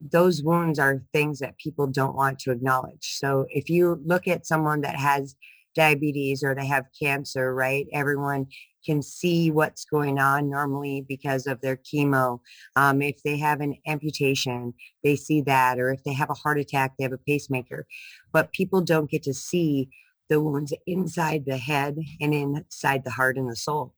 Those 0.00 0.44
wounds 0.44 0.78
are 0.78 1.02
things 1.12 1.40
that 1.40 1.58
people 1.58 1.88
don't 1.88 2.14
want 2.14 2.38
to 2.40 2.52
acknowledge. 2.52 3.16
So 3.18 3.46
if 3.50 3.68
you 3.68 4.00
look 4.04 4.28
at 4.28 4.46
someone 4.46 4.82
that 4.82 4.96
has 4.96 5.34
diabetes 5.74 6.44
or 6.44 6.54
they 6.54 6.66
have 6.66 6.84
cancer, 7.00 7.52
right? 7.52 7.86
Everyone 7.92 8.46
can 8.84 9.02
see 9.02 9.50
what's 9.50 9.84
going 9.84 10.18
on 10.18 10.50
normally 10.50 11.04
because 11.08 11.46
of 11.46 11.60
their 11.60 11.76
chemo. 11.76 12.40
Um, 12.76 13.02
if 13.02 13.22
they 13.22 13.38
have 13.38 13.60
an 13.60 13.76
amputation, 13.86 14.74
they 15.02 15.16
see 15.16 15.40
that. 15.42 15.78
Or 15.78 15.92
if 15.92 16.02
they 16.04 16.12
have 16.12 16.30
a 16.30 16.34
heart 16.34 16.58
attack, 16.58 16.94
they 16.96 17.04
have 17.04 17.12
a 17.12 17.18
pacemaker. 17.18 17.86
But 18.32 18.52
people 18.52 18.80
don't 18.80 19.10
get 19.10 19.22
to 19.24 19.34
see 19.34 19.88
the 20.28 20.40
wounds 20.40 20.72
inside 20.86 21.44
the 21.46 21.58
head 21.58 21.96
and 22.20 22.34
inside 22.34 23.04
the 23.04 23.10
heart 23.10 23.36
and 23.36 23.50
the 23.50 23.56
soul. 23.56 23.94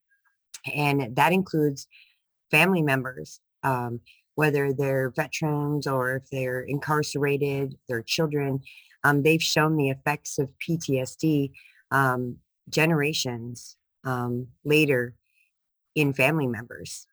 And 0.75 1.14
that 1.16 1.33
includes 1.33 1.87
family 2.51 2.83
members, 2.83 3.40
um, 3.62 4.01
whether 4.35 4.73
they're 4.73 5.11
veterans 5.11 5.87
or 5.87 6.16
if 6.16 6.31
they're 6.31 6.61
incarcerated, 6.61 7.77
their 7.88 8.03
children. 8.03 8.61
Um, 9.05 9.23
they've 9.23 9.42
shown 9.42 9.77
the 9.77 9.90
effects 9.90 10.38
of 10.38 10.51
PTSD 10.66 11.53
um, 11.90 12.38
generations 12.68 13.77
um, 14.05 14.49
later 14.64 15.14
in 15.95 16.12
family 16.12 16.47
members 16.47 17.07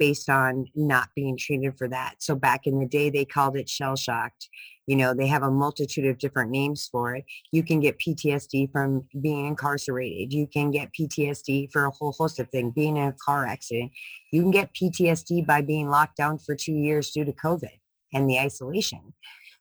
based 0.00 0.30
on 0.30 0.66
not 0.74 1.10
being 1.14 1.36
treated 1.36 1.76
for 1.76 1.86
that. 1.86 2.14
So 2.18 2.34
back 2.34 2.66
in 2.66 2.80
the 2.80 2.86
day, 2.86 3.10
they 3.10 3.26
called 3.26 3.56
it 3.56 3.68
shell 3.68 3.94
shocked. 3.94 4.48
You 4.86 4.96
know, 4.96 5.14
they 5.14 5.26
have 5.26 5.42
a 5.42 5.50
multitude 5.50 6.06
of 6.06 6.18
different 6.18 6.50
names 6.50 6.88
for 6.90 7.14
it. 7.14 7.24
You 7.52 7.62
can 7.62 7.80
get 7.80 7.98
PTSD 7.98 8.72
from 8.72 9.04
being 9.20 9.46
incarcerated. 9.46 10.32
You 10.32 10.46
can 10.46 10.70
get 10.70 10.88
PTSD 10.98 11.70
for 11.70 11.84
a 11.84 11.90
whole 11.90 12.12
host 12.12 12.40
of 12.40 12.48
things, 12.48 12.72
being 12.74 12.96
in 12.96 13.08
a 13.08 13.12
car 13.12 13.46
accident. 13.46 13.92
You 14.32 14.40
can 14.40 14.50
get 14.50 14.74
PTSD 14.74 15.46
by 15.46 15.60
being 15.60 15.90
locked 15.90 16.16
down 16.16 16.38
for 16.38 16.56
two 16.56 16.72
years 16.72 17.10
due 17.10 17.26
to 17.26 17.32
COVID 17.32 17.78
and 18.14 18.28
the 18.28 18.38
isolation. 18.38 19.12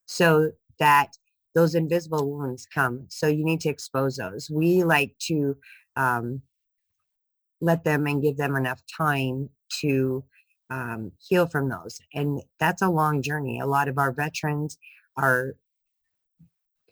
So 0.05 0.53
that 0.79 1.17
those 1.53 1.75
invisible 1.75 2.31
wounds 2.31 2.65
come. 2.65 3.05
So 3.09 3.27
you 3.27 3.43
need 3.43 3.59
to 3.61 3.69
expose 3.69 4.15
those. 4.15 4.49
We 4.49 4.83
like 4.83 5.15
to 5.23 5.57
um, 5.99 6.41
let 7.59 7.83
them 7.83 8.07
and 8.07 8.23
give 8.23 8.37
them 8.37 8.55
enough 8.55 8.81
time 8.97 9.49
to 9.81 10.23
um, 10.69 11.11
heal 11.19 11.45
from 11.45 11.67
those. 11.67 11.99
And 12.13 12.41
that's 12.59 12.81
a 12.81 12.89
long 12.89 13.21
journey. 13.21 13.59
A 13.59 13.65
lot 13.65 13.89
of 13.89 13.97
our 13.97 14.13
veterans, 14.13 14.77
our, 15.17 15.55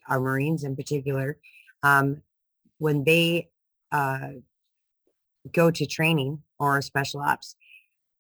our 0.09 0.19
Marines 0.19 0.63
in 0.65 0.75
particular, 0.75 1.37
um, 1.83 2.21
when 2.79 3.05
they 3.05 3.49
uh, 3.91 4.29
go 5.53 5.71
to 5.71 5.85
training 5.85 6.43
or 6.59 6.81
special 6.81 7.21
ops, 7.21 7.55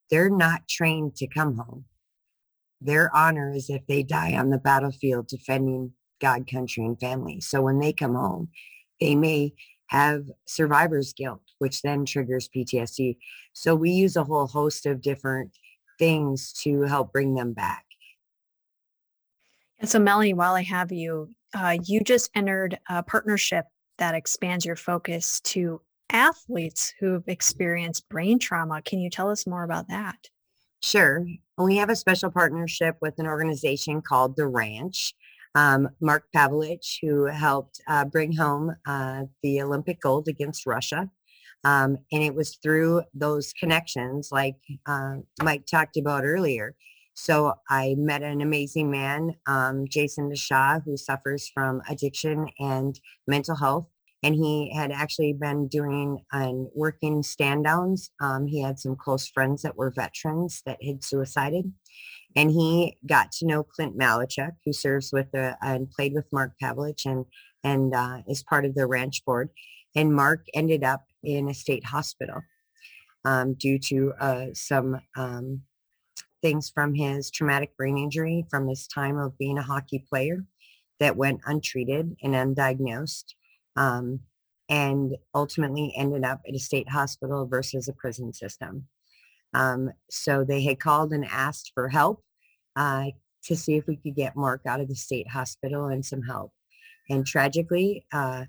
they're 0.09 0.29
not 0.29 0.69
trained 0.69 1.17
to 1.17 1.27
come 1.27 1.57
home. 1.57 1.83
Their 2.79 3.13
honor 3.13 3.51
is 3.51 3.69
if 3.69 3.85
they 3.87 4.03
die 4.03 4.35
on 4.37 4.51
the 4.51 4.57
battlefield 4.57 5.27
defending 5.27 5.93
God, 6.21 6.49
country, 6.49 6.85
and 6.85 6.99
family. 6.99 7.41
So 7.41 7.61
when 7.61 7.79
they 7.79 7.91
come 7.91 8.15
home, 8.15 8.49
they 9.01 9.15
may 9.15 9.53
have 9.87 10.25
survivor's 10.45 11.13
guilt, 11.13 11.41
which 11.59 11.81
then 11.81 12.05
triggers 12.05 12.49
PTSD. 12.55 13.17
So 13.53 13.75
we 13.75 13.91
use 13.91 14.15
a 14.15 14.23
whole 14.23 14.47
host 14.47 14.85
of 14.85 15.01
different 15.01 15.51
things 15.99 16.53
to 16.63 16.83
help 16.83 17.11
bring 17.11 17.35
them 17.35 17.53
back. 17.53 17.85
And 19.79 19.89
so, 19.89 19.99
Melanie, 19.99 20.33
while 20.33 20.55
I 20.55 20.63
have 20.63 20.91
you, 20.91 21.29
uh, 21.53 21.77
you 21.83 22.01
just 22.01 22.29
entered 22.35 22.79
a 22.89 23.03
partnership 23.03 23.65
that 23.97 24.15
expands 24.15 24.65
your 24.65 24.75
focus 24.75 25.39
to 25.41 25.81
athletes 26.09 26.93
who've 26.99 27.27
experienced 27.27 28.07
brain 28.09 28.39
trauma. 28.39 28.81
Can 28.81 28.99
you 28.99 29.09
tell 29.09 29.29
us 29.29 29.45
more 29.45 29.63
about 29.63 29.87
that? 29.89 30.29
Sure. 30.81 31.25
We 31.57 31.77
have 31.77 31.89
a 31.89 31.95
special 31.95 32.31
partnership 32.31 32.97
with 33.01 33.15
an 33.17 33.25
organization 33.25 34.01
called 34.01 34.35
The 34.35 34.47
Ranch 34.47 35.13
um, 35.55 35.89
Mark 36.01 36.25
Pavelich, 36.35 36.97
who 37.01 37.25
helped 37.25 37.81
uh, 37.87 38.05
bring 38.05 38.35
home 38.35 38.75
uh, 38.85 39.23
the 39.43 39.61
Olympic 39.61 40.01
gold 40.01 40.27
against 40.27 40.65
Russia. 40.65 41.09
Um, 41.63 41.97
and 42.11 42.23
it 42.23 42.35
was 42.35 42.57
through 42.61 43.03
those 43.13 43.53
connections, 43.53 44.29
like 44.31 44.57
uh, 44.85 45.15
Mike 45.41 45.65
talked 45.65 45.97
about 45.97 46.23
earlier. 46.23 46.75
So 47.13 47.55
I 47.67 47.95
met 47.97 48.21
an 48.21 48.41
amazing 48.41 48.91
man, 48.91 49.35
um, 49.47 49.85
Jason 49.89 50.29
DeShaw, 50.29 50.83
who 50.85 50.95
suffers 50.95 51.49
from 51.51 51.81
addiction 51.89 52.47
and 52.59 52.99
mental 53.27 53.55
health. 53.55 53.87
And 54.23 54.35
he 54.35 54.71
had 54.75 54.91
actually 54.91 55.33
been 55.33 55.67
doing 55.67 56.19
and 56.31 56.67
working 56.75 57.23
stand 57.23 57.63
downs. 57.63 58.11
Um, 58.21 58.45
he 58.45 58.61
had 58.61 58.79
some 58.79 58.95
close 58.95 59.27
friends 59.27 59.63
that 59.63 59.77
were 59.77 59.91
veterans 59.91 60.61
that 60.65 60.81
had 60.83 61.03
suicided. 61.03 61.71
And 62.37 62.51
he 62.51 62.97
got 63.07 63.31
to 63.33 63.47
know 63.47 63.63
Clint 63.63 63.97
Malarchuk, 63.97 64.51
who 64.63 64.71
serves 64.71 65.11
with 65.11 65.31
the 65.31 65.57
and 65.59 65.89
played 65.89 66.13
with 66.13 66.31
Mark 66.31 66.53
Pavelich 66.61 67.03
and 67.05 67.25
and 67.63 67.95
uh, 67.95 68.19
is 68.29 68.43
part 68.43 68.63
of 68.63 68.75
the 68.75 68.85
ranch 68.85 69.25
board. 69.25 69.49
And 69.95 70.13
Mark 70.13 70.45
ended 70.53 70.83
up 70.83 71.03
in 71.23 71.49
a 71.49 71.53
state 71.55 71.83
hospital 71.83 72.41
um, 73.25 73.55
due 73.55 73.79
to 73.79 74.13
uh, 74.19 74.45
some 74.53 75.01
um, 75.17 75.63
things 76.43 76.69
from 76.69 76.93
his 76.93 77.31
traumatic 77.31 77.75
brain 77.75 77.97
injury 77.97 78.45
from 78.51 78.67
his 78.67 78.87
time 78.87 79.17
of 79.17 79.35
being 79.39 79.57
a 79.57 79.63
hockey 79.63 80.05
player 80.07 80.45
that 80.99 81.17
went 81.17 81.41
untreated 81.47 82.15
and 82.21 82.35
undiagnosed 82.35 83.33
um, 83.77 84.19
and 84.69 85.15
ultimately 85.33 85.91
ended 85.97 86.23
up 86.23 86.41
at 86.47 86.53
a 86.53 86.59
state 86.59 86.89
hospital 86.89 87.47
versus 87.47 87.87
a 87.87 87.93
prison 87.93 88.31
system. 88.31 88.87
Um, 89.55 89.91
so 90.11 90.43
they 90.43 90.61
had 90.61 90.79
called 90.79 91.11
and 91.13 91.25
asked 91.25 91.71
for 91.73 91.89
help 91.89 92.21
uh, 92.77 93.07
to 93.43 93.55
see 93.55 93.75
if 93.75 93.87
we 93.87 93.97
could 93.97 94.15
get 94.15 94.37
Mark 94.37 94.61
out 94.65 94.79
of 94.79 94.87
the 94.87 94.95
state 94.95 95.29
hospital 95.29 95.87
and 95.87 96.05
some 96.05 96.21
help. 96.21 96.51
And 97.09 97.25
tragically, 97.25 98.05
uh, 98.13 98.45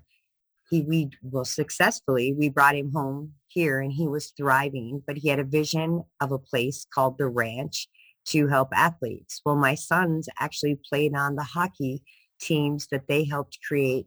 he 0.69 0.81
we 0.83 1.09
well 1.23 1.45
successfully 1.45 2.33
we 2.33 2.49
brought 2.49 2.75
him 2.75 2.91
home 2.93 3.33
here 3.47 3.81
and 3.81 3.91
he 3.91 4.07
was 4.07 4.31
thriving 4.37 5.01
but 5.05 5.17
he 5.17 5.29
had 5.29 5.39
a 5.39 5.43
vision 5.43 6.03
of 6.21 6.31
a 6.31 6.37
place 6.37 6.85
called 6.93 7.17
the 7.17 7.27
ranch 7.27 7.87
to 8.25 8.47
help 8.47 8.69
athletes 8.73 9.41
well 9.45 9.55
my 9.55 9.75
sons 9.75 10.29
actually 10.39 10.79
played 10.87 11.15
on 11.15 11.35
the 11.35 11.43
hockey 11.43 12.03
teams 12.39 12.87
that 12.91 13.07
they 13.07 13.23
helped 13.23 13.57
create 13.67 14.05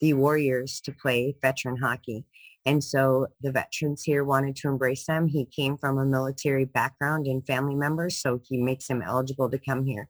the 0.00 0.12
warriors 0.12 0.80
to 0.80 0.92
play 0.92 1.34
veteran 1.40 1.76
hockey 1.76 2.24
and 2.64 2.82
so 2.82 3.26
the 3.40 3.52
veterans 3.52 4.02
here 4.04 4.24
wanted 4.24 4.56
to 4.56 4.68
embrace 4.68 5.06
them 5.06 5.28
he 5.28 5.44
came 5.44 5.76
from 5.76 5.98
a 5.98 6.04
military 6.04 6.64
background 6.64 7.26
and 7.26 7.46
family 7.46 7.74
members 7.74 8.16
so 8.16 8.40
he 8.48 8.58
makes 8.58 8.88
him 8.88 9.02
eligible 9.02 9.50
to 9.50 9.58
come 9.58 9.84
here 9.84 10.08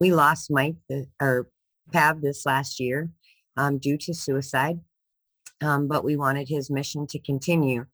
we 0.00 0.12
lost 0.12 0.50
mike 0.50 0.76
the, 0.88 1.06
or 1.20 1.48
pav 1.92 2.20
this 2.20 2.44
last 2.46 2.80
year 2.80 3.10
um, 3.56 3.78
due 3.78 3.96
to 3.96 4.14
suicide 4.14 4.80
um, 5.64 5.88
but 5.88 6.04
we 6.04 6.16
wanted 6.16 6.48
his 6.48 6.70
mission 6.70 7.06
to 7.08 7.18
continue. 7.18 7.86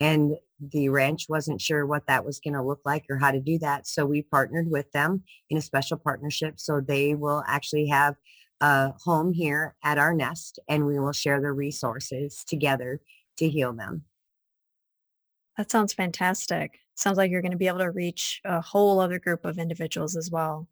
And 0.00 0.36
the 0.60 0.88
ranch 0.88 1.26
wasn't 1.28 1.60
sure 1.60 1.86
what 1.86 2.06
that 2.06 2.24
was 2.24 2.40
going 2.40 2.54
to 2.54 2.62
look 2.62 2.80
like 2.84 3.04
or 3.10 3.18
how 3.18 3.30
to 3.30 3.40
do 3.40 3.58
that. 3.58 3.86
So 3.86 4.06
we 4.06 4.22
partnered 4.22 4.70
with 4.70 4.90
them 4.92 5.22
in 5.50 5.58
a 5.58 5.62
special 5.62 5.96
partnership. 5.96 6.54
So 6.58 6.80
they 6.80 7.14
will 7.14 7.44
actually 7.46 7.88
have 7.88 8.14
a 8.60 8.92
home 9.04 9.32
here 9.32 9.76
at 9.84 9.98
our 9.98 10.14
nest 10.14 10.58
and 10.68 10.86
we 10.86 10.98
will 10.98 11.12
share 11.12 11.40
the 11.40 11.52
resources 11.52 12.44
together 12.46 13.00
to 13.38 13.48
heal 13.48 13.72
them. 13.72 14.04
That 15.56 15.70
sounds 15.70 15.92
fantastic. 15.92 16.78
Sounds 16.94 17.16
like 17.16 17.30
you're 17.30 17.42
going 17.42 17.52
to 17.52 17.58
be 17.58 17.68
able 17.68 17.78
to 17.78 17.90
reach 17.90 18.40
a 18.44 18.60
whole 18.60 19.00
other 19.00 19.18
group 19.18 19.44
of 19.44 19.58
individuals 19.58 20.16
as 20.16 20.30
well. 20.30 20.68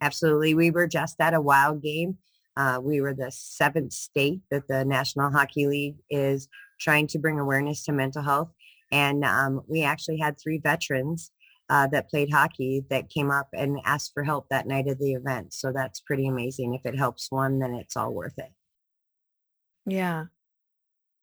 Absolutely. 0.00 0.54
We 0.54 0.70
were 0.70 0.86
just 0.86 1.20
at 1.20 1.34
a 1.34 1.40
wild 1.40 1.82
game 1.82 2.18
uh, 2.58 2.80
we 2.82 3.00
were 3.00 3.14
the 3.14 3.30
seventh 3.30 3.92
state 3.92 4.40
that 4.50 4.66
the 4.66 4.84
National 4.84 5.30
Hockey 5.30 5.68
League 5.68 5.98
is 6.10 6.48
trying 6.80 7.06
to 7.06 7.18
bring 7.18 7.38
awareness 7.38 7.84
to 7.84 7.92
mental 7.92 8.22
health. 8.22 8.50
And 8.90 9.24
um, 9.24 9.62
we 9.68 9.84
actually 9.84 10.18
had 10.18 10.36
three 10.38 10.58
veterans 10.58 11.30
uh, 11.70 11.86
that 11.88 12.10
played 12.10 12.32
hockey 12.32 12.84
that 12.90 13.10
came 13.10 13.30
up 13.30 13.48
and 13.54 13.78
asked 13.84 14.10
for 14.12 14.24
help 14.24 14.48
that 14.50 14.66
night 14.66 14.88
of 14.88 14.98
the 14.98 15.12
event. 15.12 15.54
So 15.54 15.72
that's 15.72 16.00
pretty 16.00 16.26
amazing. 16.26 16.74
If 16.74 16.84
it 16.84 16.98
helps 16.98 17.30
one, 17.30 17.60
then 17.60 17.74
it's 17.74 17.96
all 17.96 18.12
worth 18.12 18.38
it. 18.38 18.50
Yeah. 19.86 20.24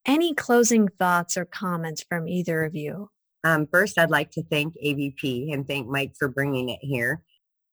Any 0.05 0.33
closing 0.33 0.87
thoughts 0.87 1.37
or 1.37 1.45
comments 1.45 2.03
from 2.07 2.27
either 2.27 2.63
of 2.63 2.75
you? 2.75 3.09
Um, 3.43 3.67
first, 3.67 3.97
I'd 3.97 4.09
like 4.09 4.31
to 4.31 4.43
thank 4.43 4.75
AVP 4.83 5.53
and 5.53 5.67
thank 5.67 5.87
Mike 5.87 6.13
for 6.17 6.27
bringing 6.27 6.69
it 6.69 6.79
here 6.81 7.23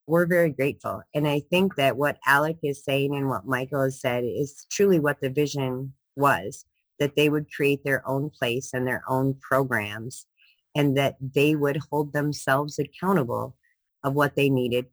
we're 0.07 0.27
very 0.27 0.51
grateful. 0.51 1.03
And 1.15 1.29
I 1.29 1.41
think 1.41 1.77
that 1.77 1.97
what 1.97 2.19
Alec 2.27 2.59
is 2.63 2.85
saying 2.85 3.15
and 3.15 3.29
what 3.29 3.47
Michael 3.47 3.85
has 3.85 4.01
said 4.01 4.25
is 4.25 4.67
truly 4.71 4.99
what 4.99 5.21
the 5.21 5.31
vision 5.31 5.95
was, 6.17 6.65
that 6.99 7.17
they 7.17 7.29
would 7.29 7.53
create 7.53 7.85
their 7.85 8.07
own 8.09 8.31
place 8.31 8.73
and 8.75 8.87
their 8.87 9.03
own 9.09 9.35
programs 9.41 10.27
and 10.75 10.97
that 10.97 11.17
they 11.21 11.55
would 11.55 11.79
hold 11.91 12.13
themselves 12.13 12.79
accountable 12.79 13.57
of 14.03 14.15
what 14.15 14.35
they 14.35 14.51
needed 14.51 14.87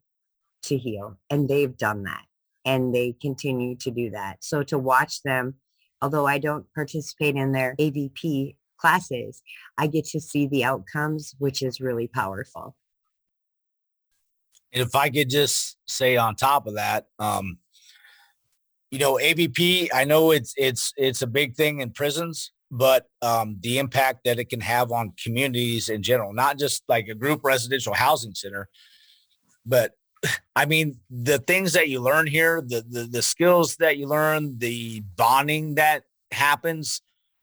to 0.62 0.76
heal. 0.76 1.18
And 1.28 1.48
they've 1.48 1.76
done 1.76 2.04
that 2.04 2.24
and 2.64 2.94
they 2.94 3.16
continue 3.20 3.76
to 3.76 3.90
do 3.90 4.10
that. 4.10 4.44
So 4.44 4.62
to 4.64 4.78
watch 4.78 5.22
them, 5.22 5.56
although 6.02 6.26
I 6.26 6.38
don't 6.38 6.66
participate 6.74 7.36
in 7.36 7.52
their 7.52 7.74
AVP 7.78 8.56
classes, 8.78 9.42
I 9.76 9.86
get 9.86 10.06
to 10.06 10.20
see 10.20 10.46
the 10.46 10.64
outcomes, 10.64 11.34
which 11.38 11.62
is 11.62 11.80
really 11.80 12.08
powerful. 12.08 12.76
And 14.72 14.82
if 14.82 14.94
I 14.94 15.10
could 15.10 15.28
just 15.28 15.76
say 15.86 16.16
on 16.16 16.36
top 16.36 16.66
of 16.66 16.74
that, 16.74 17.06
um, 17.18 17.58
you 18.90 18.98
know, 18.98 19.14
AVP, 19.14 19.88
I 19.94 20.04
know 20.04 20.30
it's 20.32 20.54
it's 20.56 20.92
it's 20.96 21.22
a 21.22 21.26
big 21.26 21.54
thing 21.54 21.80
in 21.80 21.90
prisons, 21.90 22.52
but 22.70 23.06
um, 23.22 23.56
the 23.60 23.78
impact 23.78 24.20
that 24.24 24.38
it 24.38 24.48
can 24.48 24.60
have 24.60 24.92
on 24.92 25.12
communities 25.22 25.88
in 25.88 26.02
general, 26.02 26.32
not 26.32 26.58
just 26.58 26.82
like 26.88 27.08
a 27.08 27.14
group 27.14 27.40
residential 27.44 27.94
housing 27.94 28.34
center, 28.34 28.68
but 29.66 29.92
I 30.54 30.66
mean, 30.66 30.98
the 31.08 31.38
things 31.38 31.72
that 31.72 31.88
you 31.88 32.00
learn 32.00 32.26
here, 32.26 32.60
the, 32.60 32.84
the 32.88 33.04
the 33.04 33.22
skills 33.22 33.76
that 33.76 33.96
you 33.96 34.06
learn, 34.06 34.58
the 34.58 35.00
bonding 35.16 35.76
that 35.76 36.04
happens, 36.30 37.00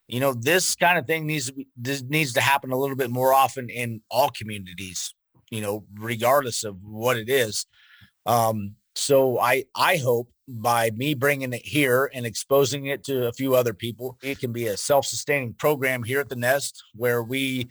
you 0.07 0.19
know, 0.19 0.33
this 0.33 0.75
kind 0.75 0.97
of 0.97 1.07
thing 1.07 1.25
needs 1.25 1.47
to 1.47 1.53
be, 1.53 1.67
this 1.75 2.03
needs 2.03 2.33
to 2.33 2.41
happen 2.41 2.71
a 2.71 2.77
little 2.77 2.95
bit 2.95 3.09
more 3.09 3.33
often 3.33 3.69
in 3.69 4.01
all 4.11 4.29
communities 4.29 5.13
you 5.49 5.61
know, 5.61 5.85
regardless 5.95 6.63
of 6.63 6.77
what 6.83 7.17
it 7.17 7.29
is. 7.29 7.65
Um, 8.25 8.75
so 8.95 9.39
I 9.39 9.65
I 9.75 9.97
hope 9.97 10.29
by 10.47 10.91
me 10.91 11.13
bringing 11.13 11.53
it 11.53 11.65
here 11.65 12.09
and 12.13 12.25
exposing 12.25 12.87
it 12.87 13.03
to 13.05 13.27
a 13.27 13.33
few 13.33 13.55
other 13.55 13.73
people, 13.73 14.17
it 14.21 14.39
can 14.39 14.51
be 14.51 14.67
a 14.67 14.77
self-sustaining 14.77 15.53
program 15.53 16.03
here 16.03 16.19
at 16.19 16.29
the 16.29 16.35
Nest 16.35 16.83
where 16.95 17.21
we 17.21 17.67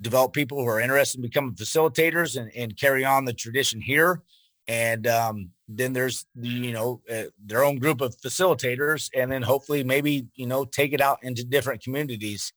develop 0.00 0.32
people 0.32 0.58
who 0.58 0.68
are 0.68 0.80
interested 0.80 1.18
in 1.18 1.22
becoming 1.22 1.54
facilitators 1.54 2.40
and, 2.40 2.50
and 2.56 2.76
carry 2.76 3.04
on 3.04 3.24
the 3.24 3.34
tradition 3.34 3.80
here. 3.80 4.22
And 4.70 5.06
um, 5.06 5.50
then 5.68 5.92
there's 5.92 6.26
the, 6.36 6.48
you 6.48 6.72
know 6.72 7.02
uh, 7.10 7.24
their 7.44 7.64
own 7.64 7.78
group 7.78 8.00
of 8.00 8.16
facilitators, 8.16 9.10
and 9.14 9.30
then 9.32 9.42
hopefully 9.42 9.82
maybe 9.82 10.28
you 10.34 10.46
know 10.46 10.64
take 10.64 10.92
it 10.92 11.00
out 11.00 11.18
into 11.22 11.44
different 11.44 11.82
communities 11.82 12.52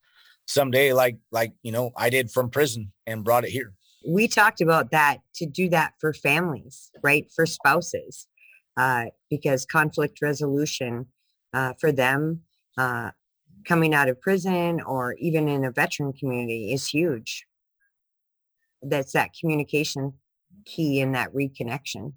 someday, 0.45 0.93
like 0.93 1.17
like 1.31 1.53
you 1.63 1.71
know 1.71 1.91
I 1.97 2.09
did 2.09 2.29
from 2.29 2.51
prison 2.51 2.91
and 3.07 3.23
brought 3.23 3.45
it 3.45 3.49
here 3.49 3.73
we 4.05 4.27
talked 4.27 4.61
about 4.61 4.91
that 4.91 5.19
to 5.35 5.45
do 5.45 5.69
that 5.69 5.93
for 5.99 6.13
families, 6.13 6.91
right? 7.01 7.31
For 7.35 7.45
spouses, 7.45 8.27
uh, 8.77 9.05
because 9.29 9.65
conflict 9.65 10.21
resolution 10.21 11.07
uh, 11.53 11.73
for 11.79 11.91
them 11.91 12.41
uh, 12.77 13.11
coming 13.65 13.93
out 13.93 14.09
of 14.09 14.19
prison 14.19 14.81
or 14.81 15.13
even 15.19 15.47
in 15.47 15.63
a 15.63 15.71
veteran 15.71 16.13
community 16.13 16.73
is 16.73 16.87
huge. 16.87 17.45
That's 18.81 19.13
that 19.13 19.31
communication 19.39 20.13
key 20.65 21.01
in 21.01 21.13
that 21.13 21.33
reconnection. 21.33 22.13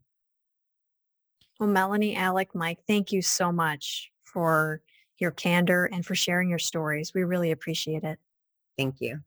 Well, 1.58 1.68
Melanie, 1.68 2.16
Alec, 2.16 2.54
Mike, 2.54 2.80
thank 2.86 3.12
you 3.12 3.22
so 3.22 3.50
much 3.50 4.10
for 4.24 4.82
your 5.18 5.30
candor 5.30 5.86
and 5.86 6.04
for 6.04 6.14
sharing 6.14 6.50
your 6.50 6.58
stories. 6.58 7.14
We 7.14 7.24
really 7.24 7.50
appreciate 7.50 8.04
it. 8.04 8.18
Thank 8.76 8.96
you. 9.00 9.20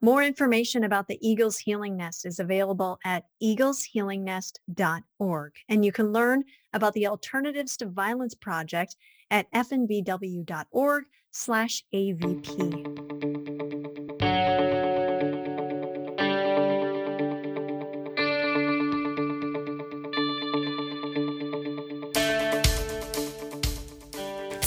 More 0.00 0.22
information 0.22 0.84
about 0.84 1.08
the 1.08 1.18
Eagles 1.26 1.58
Healing 1.58 1.96
Nest 1.96 2.26
is 2.26 2.38
available 2.38 2.98
at 3.04 3.24
eagleshealingnest.org. 3.42 5.52
And 5.68 5.84
you 5.84 5.92
can 5.92 6.12
learn 6.12 6.44
about 6.72 6.92
the 6.92 7.06
Alternatives 7.06 7.76
to 7.78 7.86
Violence 7.86 8.34
Project 8.34 8.96
at 9.30 9.50
fnvw.org 9.52 11.04
slash 11.32 11.82
AVP. 11.94 13.05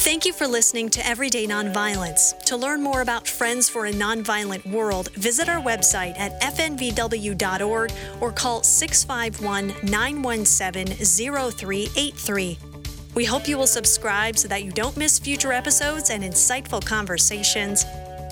Thank 0.10 0.26
you 0.26 0.34
for 0.34 0.48
listening 0.48 0.90
to 0.90 1.06
Everyday 1.06 1.46
Nonviolence. 1.46 2.36
To 2.46 2.58
learn 2.58 2.82
more 2.82 3.02
about 3.02 3.28
Friends 3.28 3.70
for 3.70 3.86
a 3.86 3.92
Nonviolent 3.92 4.66
World, 4.66 5.12
visit 5.12 5.48
our 5.48 5.62
website 5.62 6.18
at 6.18 6.42
fnvw.org 6.42 7.92
or 8.20 8.32
call 8.32 8.64
651 8.64 9.68
917 9.84 10.96
0383. 10.96 12.58
We 13.14 13.24
hope 13.24 13.48
you 13.48 13.56
will 13.56 13.68
subscribe 13.68 14.36
so 14.36 14.48
that 14.48 14.64
you 14.64 14.72
don't 14.72 14.98
miss 14.98 15.20
future 15.20 15.54
episodes 15.54 16.10
and 16.10 16.24
insightful 16.24 16.84
conversations. 16.84 17.86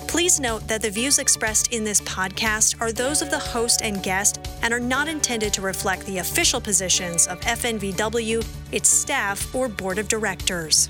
Please 0.07 0.39
note 0.39 0.67
that 0.67 0.81
the 0.81 0.89
views 0.89 1.19
expressed 1.19 1.71
in 1.73 1.83
this 1.83 2.01
podcast 2.01 2.81
are 2.81 2.91
those 2.91 3.21
of 3.21 3.29
the 3.29 3.37
host 3.37 3.81
and 3.83 4.01
guest 4.01 4.49
and 4.63 4.73
are 4.73 4.79
not 4.79 5.07
intended 5.07 5.53
to 5.53 5.61
reflect 5.61 6.07
the 6.07 6.17
official 6.17 6.59
positions 6.59 7.27
of 7.27 7.39
FNVW, 7.41 8.43
its 8.71 8.89
staff, 8.89 9.53
or 9.53 9.69
board 9.69 9.99
of 9.99 10.07
directors. 10.07 10.89